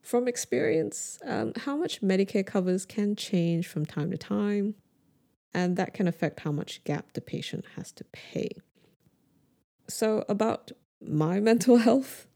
From 0.00 0.28
experience, 0.28 1.18
um, 1.24 1.52
how 1.56 1.76
much 1.76 2.00
Medicare 2.00 2.46
covers 2.46 2.84
can 2.84 3.16
change 3.16 3.66
from 3.66 3.86
time 3.86 4.10
to 4.10 4.18
time, 4.18 4.74
and 5.54 5.76
that 5.76 5.94
can 5.94 6.06
affect 6.06 6.40
how 6.40 6.52
much 6.52 6.82
gap 6.84 7.12
the 7.14 7.20
patient 7.20 7.64
has 7.76 7.92
to 7.92 8.04
pay. 8.12 8.50
So, 9.88 10.24
about 10.28 10.72
my 11.00 11.40
mental 11.50 11.78
health, 11.78 12.26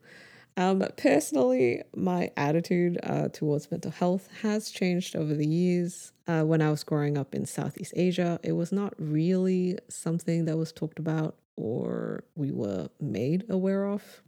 um, 0.57 0.83
personally, 0.97 1.83
my 1.95 2.31
attitude 2.37 2.99
uh, 3.03 3.29
towards 3.29 3.71
mental 3.71 3.91
health 3.91 4.29
has 4.43 4.71
changed 4.71 5.15
over 5.15 5.35
the 5.35 5.47
years. 5.47 6.13
Uh, 6.27 6.43
when 6.43 6.63
I 6.63 6.71
was 6.71 6.83
growing 6.83 7.19
up 7.19 7.35
in 7.35 7.45
Southeast 7.47 7.93
Asia, 7.95 8.41
it 8.43 8.53
was 8.53 8.73
not 8.73 8.95
really 8.99 9.79
something 9.89 10.47
that 10.47 10.57
was 10.57 10.73
talked 10.73 10.99
about 10.99 11.37
or 11.57 12.25
we 12.35 12.51
were 12.53 12.89
made 13.01 13.45
aware 13.49 13.87
of. 13.87 14.23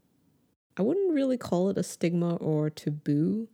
I 0.77 0.83
wouldn't 0.83 1.15
really 1.15 1.37
call 1.37 1.71
it 1.71 1.79
a 1.79 1.83
stigma 1.83 2.37
or 2.37 2.71
taboo. 2.71 3.49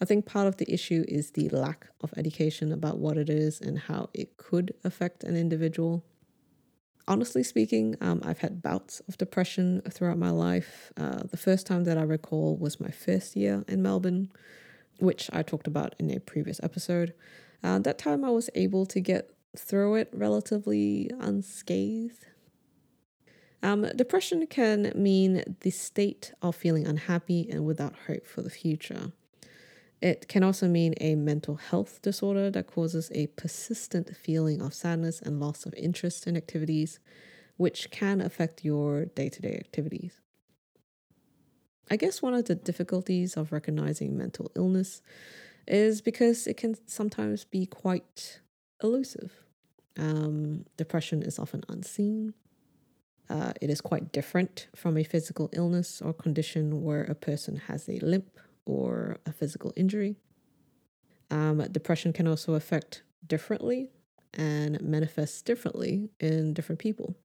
I 0.00 0.04
think 0.04 0.26
part 0.26 0.46
of 0.46 0.56
the 0.56 0.72
issue 0.72 1.04
is 1.08 1.32
the 1.32 1.48
lack 1.50 1.88
of 2.00 2.12
education 2.16 2.72
about 2.72 2.98
what 2.98 3.16
it 3.16 3.28
is 3.28 3.60
and 3.60 3.78
how 3.78 4.10
it 4.14 4.36
could 4.36 4.74
affect 4.84 5.24
an 5.24 5.36
individual 5.36 6.04
honestly 7.08 7.42
speaking, 7.42 7.96
um, 8.00 8.20
I've 8.24 8.38
had 8.38 8.62
bouts 8.62 9.00
of 9.08 9.18
depression 9.18 9.82
throughout 9.90 10.18
my 10.18 10.30
life. 10.30 10.92
Uh, 10.96 11.22
the 11.28 11.36
first 11.36 11.66
time 11.66 11.84
that 11.84 11.98
I 11.98 12.02
recall 12.02 12.56
was 12.56 12.80
my 12.80 12.90
first 12.90 13.34
year 13.34 13.64
in 13.66 13.82
Melbourne, 13.82 14.30
which 15.00 15.28
I 15.32 15.42
talked 15.42 15.66
about 15.66 15.94
in 15.98 16.10
a 16.10 16.20
previous 16.20 16.60
episode. 16.62 17.14
Uh, 17.64 17.80
that 17.80 17.98
time 17.98 18.24
I 18.24 18.30
was 18.30 18.50
able 18.54 18.86
to 18.86 19.00
get 19.00 19.30
through 19.56 19.96
it 19.96 20.10
relatively 20.12 21.10
unscathed. 21.18 22.26
Um, 23.62 23.82
depression 23.96 24.46
can 24.46 24.92
mean 24.94 25.42
the 25.60 25.70
state 25.70 26.32
of 26.42 26.54
feeling 26.54 26.86
unhappy 26.86 27.48
and 27.50 27.64
without 27.64 27.94
hope 28.06 28.26
for 28.26 28.42
the 28.42 28.50
future. 28.50 29.12
It 30.00 30.28
can 30.28 30.44
also 30.44 30.68
mean 30.68 30.94
a 31.00 31.16
mental 31.16 31.56
health 31.56 32.00
disorder 32.02 32.50
that 32.50 32.68
causes 32.68 33.10
a 33.14 33.26
persistent 33.28 34.16
feeling 34.16 34.62
of 34.62 34.72
sadness 34.72 35.20
and 35.20 35.40
loss 35.40 35.66
of 35.66 35.74
interest 35.74 36.26
in 36.26 36.36
activities, 36.36 37.00
which 37.56 37.90
can 37.90 38.20
affect 38.20 38.64
your 38.64 39.06
day 39.06 39.28
to 39.28 39.42
day 39.42 39.54
activities. 39.54 40.20
I 41.90 41.96
guess 41.96 42.22
one 42.22 42.34
of 42.34 42.44
the 42.44 42.54
difficulties 42.54 43.36
of 43.36 43.50
recognizing 43.50 44.16
mental 44.16 44.52
illness 44.54 45.02
is 45.66 46.00
because 46.00 46.46
it 46.46 46.56
can 46.56 46.76
sometimes 46.86 47.44
be 47.44 47.66
quite 47.66 48.40
elusive. 48.82 49.32
Um, 49.98 50.64
depression 50.76 51.22
is 51.22 51.38
often 51.38 51.64
unseen. 51.68 52.34
Uh, 53.28 53.52
it 53.60 53.68
is 53.68 53.80
quite 53.80 54.12
different 54.12 54.68
from 54.76 54.96
a 54.96 55.02
physical 55.02 55.50
illness 55.52 56.00
or 56.00 56.12
condition 56.12 56.82
where 56.82 57.04
a 57.04 57.14
person 57.14 57.56
has 57.56 57.88
a 57.88 57.98
limp 57.98 58.38
or 58.68 59.16
a 59.26 59.32
physical 59.32 59.72
injury. 59.76 60.16
Um, 61.30 61.66
depression 61.72 62.12
can 62.12 62.28
also 62.28 62.54
affect 62.54 63.02
differently 63.26 63.90
and 64.34 64.80
manifests 64.82 65.42
differently 65.42 66.10
in 66.20 66.52
different 66.52 66.78
people. 66.78 67.16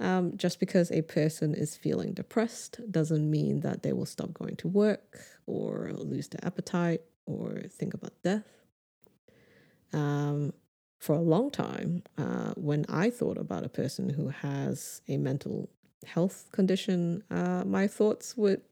Um, 0.00 0.36
just 0.36 0.60
because 0.60 0.90
a 0.90 1.02
person 1.02 1.54
is 1.54 1.76
feeling 1.76 2.14
depressed 2.14 2.80
doesn't 2.90 3.30
mean 3.30 3.60
that 3.60 3.82
they 3.82 3.92
will 3.92 4.06
stop 4.06 4.32
going 4.32 4.56
to 4.56 4.68
work 4.68 5.18
or 5.46 5.90
lose 5.92 6.28
their 6.28 6.44
appetite 6.44 7.02
or 7.26 7.62
think 7.68 7.94
about 7.94 8.12
death. 8.22 8.48
Um, 9.92 10.52
for 10.98 11.14
a 11.14 11.20
long 11.20 11.50
time, 11.50 12.02
uh, 12.18 12.54
when 12.56 12.86
I 12.88 13.10
thought 13.10 13.38
about 13.38 13.64
a 13.64 13.68
person 13.68 14.08
who 14.08 14.28
has 14.28 15.02
a 15.08 15.16
mental 15.16 15.68
health 16.06 16.48
condition, 16.50 17.22
uh, 17.30 17.62
my 17.64 17.86
thoughts 17.86 18.36
would 18.36 18.62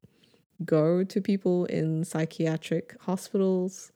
go 0.64 1.04
to 1.04 1.20
people 1.20 1.64
in 1.66 2.04
psychiatric 2.04 2.96
hospitals 3.00 3.92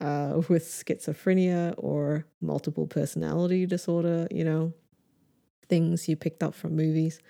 uh, 0.00 0.40
with 0.48 0.64
schizophrenia 0.64 1.74
or 1.76 2.26
multiple 2.40 2.86
personality 2.86 3.66
disorder, 3.66 4.26
you 4.30 4.44
know, 4.44 4.72
things 5.68 6.08
you 6.08 6.16
picked 6.16 6.42
up 6.42 6.54
from 6.54 6.76
movies, 6.76 7.20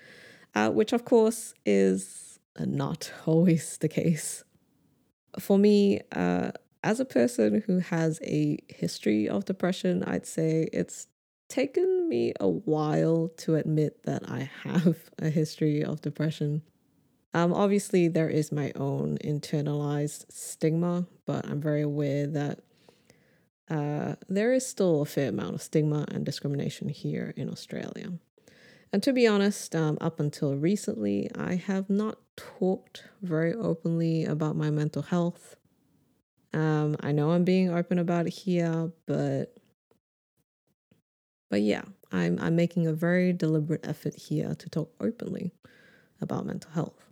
uh, 0.55 0.69
which 0.69 0.93
of 0.93 1.05
course 1.05 1.53
is 1.65 2.39
not 2.59 3.11
always 3.25 3.77
the 3.77 3.89
case. 3.89 4.43
For 5.39 5.57
me, 5.57 6.01
uh, 6.11 6.51
as 6.83 6.99
a 6.99 7.05
person 7.05 7.63
who 7.65 7.79
has 7.79 8.19
a 8.23 8.59
history 8.67 9.29
of 9.29 9.45
depression, 9.45 10.03
I'd 10.03 10.25
say 10.25 10.67
it's 10.73 11.07
taken 11.47 12.09
me 12.09 12.33
a 12.39 12.49
while 12.49 13.29
to 13.37 13.55
admit 13.55 14.03
that 14.03 14.29
I 14.29 14.49
have 14.63 15.09
a 15.19 15.29
history 15.29 15.83
of 15.83 16.01
depression. 16.01 16.61
Um, 17.33 17.53
obviously, 17.53 18.07
there 18.07 18.29
is 18.29 18.51
my 18.51 18.71
own 18.75 19.17
internalized 19.23 20.25
stigma, 20.31 21.07
but 21.25 21.45
I'm 21.47 21.59
very 21.59 21.81
aware 21.81 22.27
that 22.27 22.59
uh, 23.69 24.15
there 24.29 24.53
is 24.53 24.65
still 24.65 25.01
a 25.01 25.05
fair 25.05 25.29
amount 25.29 25.55
of 25.55 25.61
stigma 25.61 26.05
and 26.09 26.25
discrimination 26.25 26.89
here 26.89 27.33
in 27.35 27.49
Australia. 27.49 28.11
And 28.91 29.01
to 29.01 29.11
be 29.11 29.25
honest, 29.25 29.75
um, 29.75 29.97
up 29.99 30.19
until 30.19 30.55
recently, 30.55 31.31
I 31.35 31.55
have 31.55 31.89
not 31.89 32.19
talked 32.35 33.05
very 33.23 33.53
openly 33.53 34.25
about 34.25 34.55
my 34.55 34.69
mental 34.69 35.01
health. 35.01 35.55
Um, 36.53 36.95
I 36.99 37.11
know 37.11 37.31
I'm 37.31 37.43
being 37.43 37.73
open 37.73 37.97
about 37.97 38.27
it 38.27 38.33
here, 38.33 38.91
but 39.07 39.55
but 41.49 41.61
yeah, 41.61 41.83
I'm 42.11 42.37
I'm 42.39 42.55
making 42.55 42.85
a 42.85 42.93
very 42.93 43.33
deliberate 43.33 43.87
effort 43.87 44.15
here 44.15 44.53
to 44.53 44.69
talk 44.69 44.91
openly 44.99 45.51
about 46.21 46.45
mental 46.45 46.69
health. 46.71 47.02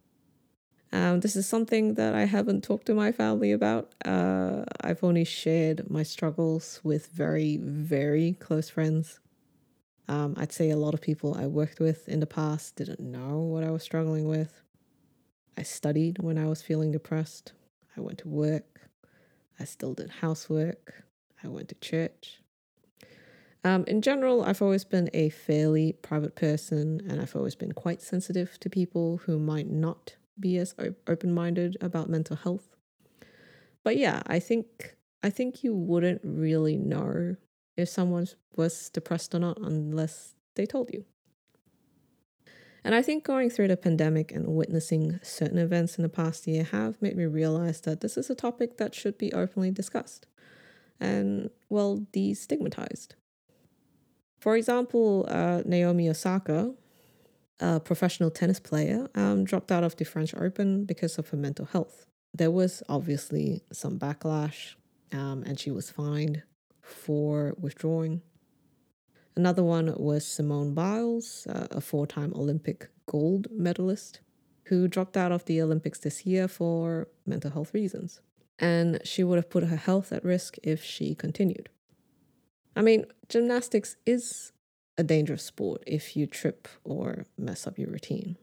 Um, 0.93 1.21
this 1.21 1.36
is 1.36 1.47
something 1.47 1.93
that 1.93 2.13
I 2.13 2.25
haven't 2.25 2.63
talked 2.63 2.86
to 2.88 2.93
my 2.93 3.12
family 3.12 3.51
about. 3.54 3.93
Uh, 4.04 4.63
I've 4.82 5.04
only 5.04 5.23
shared 5.23 5.89
my 5.89 6.04
struggles 6.04 6.82
with 6.84 7.08
very, 7.08 7.58
very 7.58 8.34
close 8.34 8.69
friends. 8.69 9.19
Um, 10.10 10.34
I'd 10.38 10.51
say 10.51 10.69
a 10.69 10.77
lot 10.77 10.93
of 10.93 10.99
people 10.99 11.36
I 11.36 11.47
worked 11.47 11.80
with 11.80 12.10
in 12.10 12.19
the 12.19 12.27
past 12.27 12.75
didn't 12.75 12.99
know 12.99 13.39
what 13.39 13.63
I 13.63 13.71
was 13.71 13.84
struggling 13.84 14.27
with. 14.27 14.62
I 15.58 15.63
studied 15.63 16.19
when 16.19 16.38
I 16.38 16.47
was 16.47 16.62
feeling 16.62 16.91
depressed. 16.91 17.54
I 17.95 18.01
went 18.01 18.17
to 18.19 18.27
work. 18.27 18.89
I 19.60 19.63
still 19.63 19.93
did 19.93 20.10
housework. 20.10 21.06
I 21.41 21.47
went 21.47 21.69
to 21.69 21.75
church. 21.75 22.41
Um, 23.63 23.86
in 23.86 24.01
general, 24.01 24.43
I've 24.43 24.62
always 24.62 24.84
been 24.84 25.10
a 25.13 25.30
fairly 25.30 25.93
private 25.93 26.36
person 26.36 27.01
and 27.08 27.21
I've 27.21 27.36
always 27.36 27.56
been 27.56 27.73
quite 27.73 28.01
sensitive 28.01 28.60
to 28.60 28.69
people 28.69 29.21
who 29.25 29.38
might 29.39 29.69
not 29.69 30.15
be 30.41 30.58
as 30.58 30.75
open 31.08 31.34
minded 31.34 31.77
about 31.80 32.10
mental 32.10 32.36
health. 32.36 32.75
But 33.84 33.97
yeah, 33.97 34.21
I 34.27 34.39
think 34.39 34.95
I 35.23 35.30
think 35.30 35.63
you 35.63 35.73
wouldn't 35.73 36.21
really 36.23 36.77
know 36.77 37.36
if 37.77 37.89
someone 37.89 38.27
was 38.56 38.89
depressed 38.89 39.34
or 39.36 39.39
not 39.39 39.58
unless 39.60 40.36
they 40.56 40.65
told 40.65 40.89
you. 40.91 41.06
And 42.84 42.95
I 42.95 43.04
think 43.04 43.23
going 43.23 43.51
through 43.51 43.67
the 43.67 43.77
pandemic 43.77 44.32
and 44.32 44.56
witnessing 44.56 45.19
certain 45.21 45.60
events 45.60 45.97
in 45.97 46.01
the 46.01 46.10
past 46.10 46.47
year 46.47 46.63
have 46.63 46.99
made 47.01 47.15
me 47.15 47.25
realize 47.25 47.82
that 47.82 48.01
this 48.01 48.17
is 48.17 48.30
a 48.30 48.36
topic 48.36 48.77
that 48.77 48.95
should 48.95 49.19
be 49.19 49.32
openly 49.34 49.69
discussed 49.69 50.25
and, 50.99 51.51
well, 51.69 52.08
destigmatized. 52.12 53.10
For 54.39 54.56
example, 54.56 55.27
uh, 55.30 55.62
Naomi 55.63 56.10
Osaka, 56.10 56.73
a 57.62 57.80
professional 57.80 58.32
tennis 58.32 58.60
player, 58.60 59.08
um, 59.15 59.45
dropped 59.45 59.71
out 59.71 59.84
of 59.84 59.95
the 59.95 60.04
French 60.04 60.34
Open 60.36 60.84
because 60.86 61.17
of 61.17 61.30
her 61.30 61.38
mental 61.38 61.65
health. 61.65 62.08
There 62.34 62.52
was 62.52 62.82
obviously 62.89 63.62
some 63.71 64.00
backlash, 64.00 64.76
um, 65.13 65.43
and 65.45 65.60
she 65.60 65.71
was 65.71 65.89
fined 65.89 66.43
for 66.82 67.56
withdrawing. 67.60 68.21
Another 69.36 69.63
one 69.63 69.93
was 69.95 70.26
Simone 70.26 70.74
Biles, 70.74 71.47
uh, 71.47 71.67
a 71.71 71.82
four 71.82 72.06
time 72.08 72.34
Olympic 72.34 72.89
gold 73.06 73.47
medalist, 73.52 74.19
who 74.65 74.88
dropped 74.88 75.15
out 75.15 75.32
of 75.32 75.45
the 75.45 75.62
Olympics 75.62 76.00
this 76.00 76.26
year 76.26 76.47
for 76.47 77.08
mental 77.26 77.52
health 77.52 77.74
reasons. 77.74 78.21
And 78.60 79.00
she 79.04 79.24
would 79.24 79.38
have 79.38 79.50
put 79.50 79.63
her 79.63 79.76
health 79.76 80.12
at 80.12 80.24
risk 80.24 80.58
if 80.63 80.84
she 80.84 81.15
continued. 81.15 81.69
I 82.76 82.82
mean, 82.82 83.06
gymnastics 83.28 83.97
is 84.06 84.52
a 84.97 85.04
dangerous 85.04 85.43
sport 85.43 85.84
if 85.88 86.15
you 86.15 86.27
trip 86.27 86.67
or 86.84 87.25
mess 87.38 87.65
up 87.65 87.77
your 87.77 87.89
routine. 87.89 88.38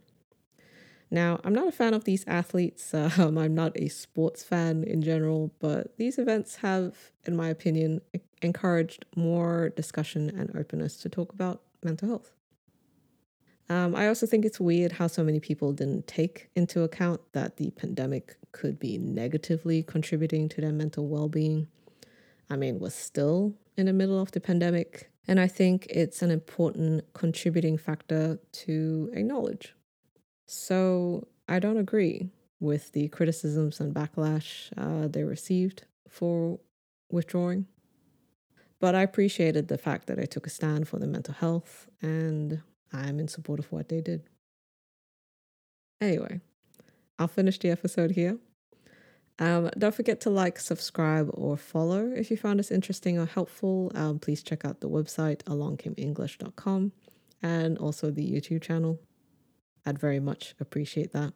Now, 1.11 1.41
I'm 1.43 1.55
not 1.55 1.69
a 1.69 1.73
fan 1.73 1.95
of 1.95 2.05
these 2.05 2.25
athletes. 2.27 2.95
Um, 3.19 3.39
I'm 3.39 3.55
not 3.55 3.73
a 3.77 3.89
sports 3.89 4.45
fan 4.45 4.85
in 4.85 5.03
general, 5.03 5.53
but 5.59 5.97
these 5.97 6.19
events 6.19 6.57
have, 6.57 6.95
in 7.25 7.37
my 7.37 7.49
opinion, 7.49 8.01
encouraged 8.43 9.07
more 9.17 9.71
discussion 9.71 10.31
and 10.31 10.55
openness 10.57 10.97
to 10.99 11.09
talk 11.09 11.33
about 11.33 11.63
mental 11.83 12.09
health. 12.09 12.33
Um, 13.71 13.95
I 13.95 14.09
also 14.09 14.27
think 14.27 14.45
it's 14.45 14.61
weird 14.61 14.93
how 14.93 15.09
so 15.09 15.23
many 15.23 15.41
people 15.41 15.73
didn't 15.73 16.07
take 16.07 16.49
into 16.55 16.83
account 16.83 17.21
that 17.33 17.57
the 17.57 17.71
pandemic 17.71 18.37
could 18.53 18.79
be 18.79 18.97
negatively 18.99 19.83
contributing 19.83 20.49
to 20.51 20.61
their 20.61 20.73
mental 20.73 21.07
well 21.07 21.29
being. 21.29 21.69
I 22.49 22.57
mean, 22.57 22.79
we're 22.79 22.91
still 22.91 23.55
in 23.77 23.87
the 23.87 23.93
middle 23.93 24.21
of 24.21 24.33
the 24.33 24.41
pandemic, 24.41 25.08
and 25.29 25.39
I 25.39 25.47
think 25.47 25.87
it's 25.91 26.23
an 26.23 26.31
important 26.31 27.05
contributing 27.13 27.77
factor 27.77 28.39
to 28.53 29.11
acknowledge. 29.13 29.75
So 30.47 31.29
I 31.47 31.59
don't 31.59 31.77
agree 31.77 32.31
with 32.61 32.93
the 32.93 33.09
criticisms 33.09 33.79
and 33.79 33.95
backlash 33.95 34.73
uh, 34.79 35.07
they 35.07 35.25
received 35.25 35.85
for 36.09 36.59
withdrawing. 37.13 37.67
But 38.81 38.95
I 38.95 39.03
appreciated 39.03 39.69
the 39.69 39.77
fact 39.77 40.07
that 40.07 40.19
I 40.19 40.25
took 40.25 40.47
a 40.47 40.51
stand 40.51 40.89
for 40.89 40.99
their 40.99 41.09
mental 41.09 41.35
health 41.35 41.89
and 42.01 42.63
I'm 42.93 43.21
in 43.21 43.29
support 43.29 43.59
of 43.59 43.71
what 43.71 43.91
they 43.91 44.01
did. 44.01 44.23
Anyway, 46.01 46.41
I'll 47.19 47.29
finish 47.29 47.59
the 47.59 47.71
episode 47.71 48.13
here. 48.13 48.39
Um, 49.41 49.71
don't 49.79 49.95
forget 49.95 50.21
to 50.23 50.31
like, 50.31 50.59
subscribe, 50.59 51.31
or 51.33 51.57
follow 51.57 52.13
if 52.15 52.31
you 52.31 52.37
found 52.37 52.59
this 52.59 52.71
interesting 52.71 53.19
or 53.19 53.27
helpful. 53.27 53.93
Um, 53.95 54.19
please 54.19 54.43
check 54.43 54.65
out 54.65 54.81
the 54.81 54.89
website 54.89 55.43
alongcameenglish.com 55.45 56.93
and 57.43 57.79
also 57.79 58.11
the 58.11 58.29
YouTube 58.29 58.63
channel. 58.63 58.99
I'd 59.87 59.99
very 59.99 60.21
much 60.21 60.55
appreciate 60.61 61.13
that. 61.13 61.33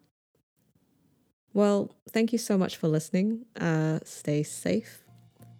Well, 1.54 1.94
thank 2.10 2.32
you 2.32 2.38
so 2.38 2.56
much 2.56 2.76
for 2.76 2.88
listening. 2.88 3.44
Uh, 3.60 4.00
stay 4.04 4.42
safe, 4.42 5.04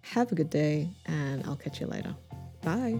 have 0.01 0.31
a 0.31 0.35
good 0.35 0.49
day, 0.49 0.89
and 1.05 1.45
I'll 1.45 1.55
catch 1.55 1.79
you 1.79 1.87
later. 1.87 2.15
Bye. 2.61 2.99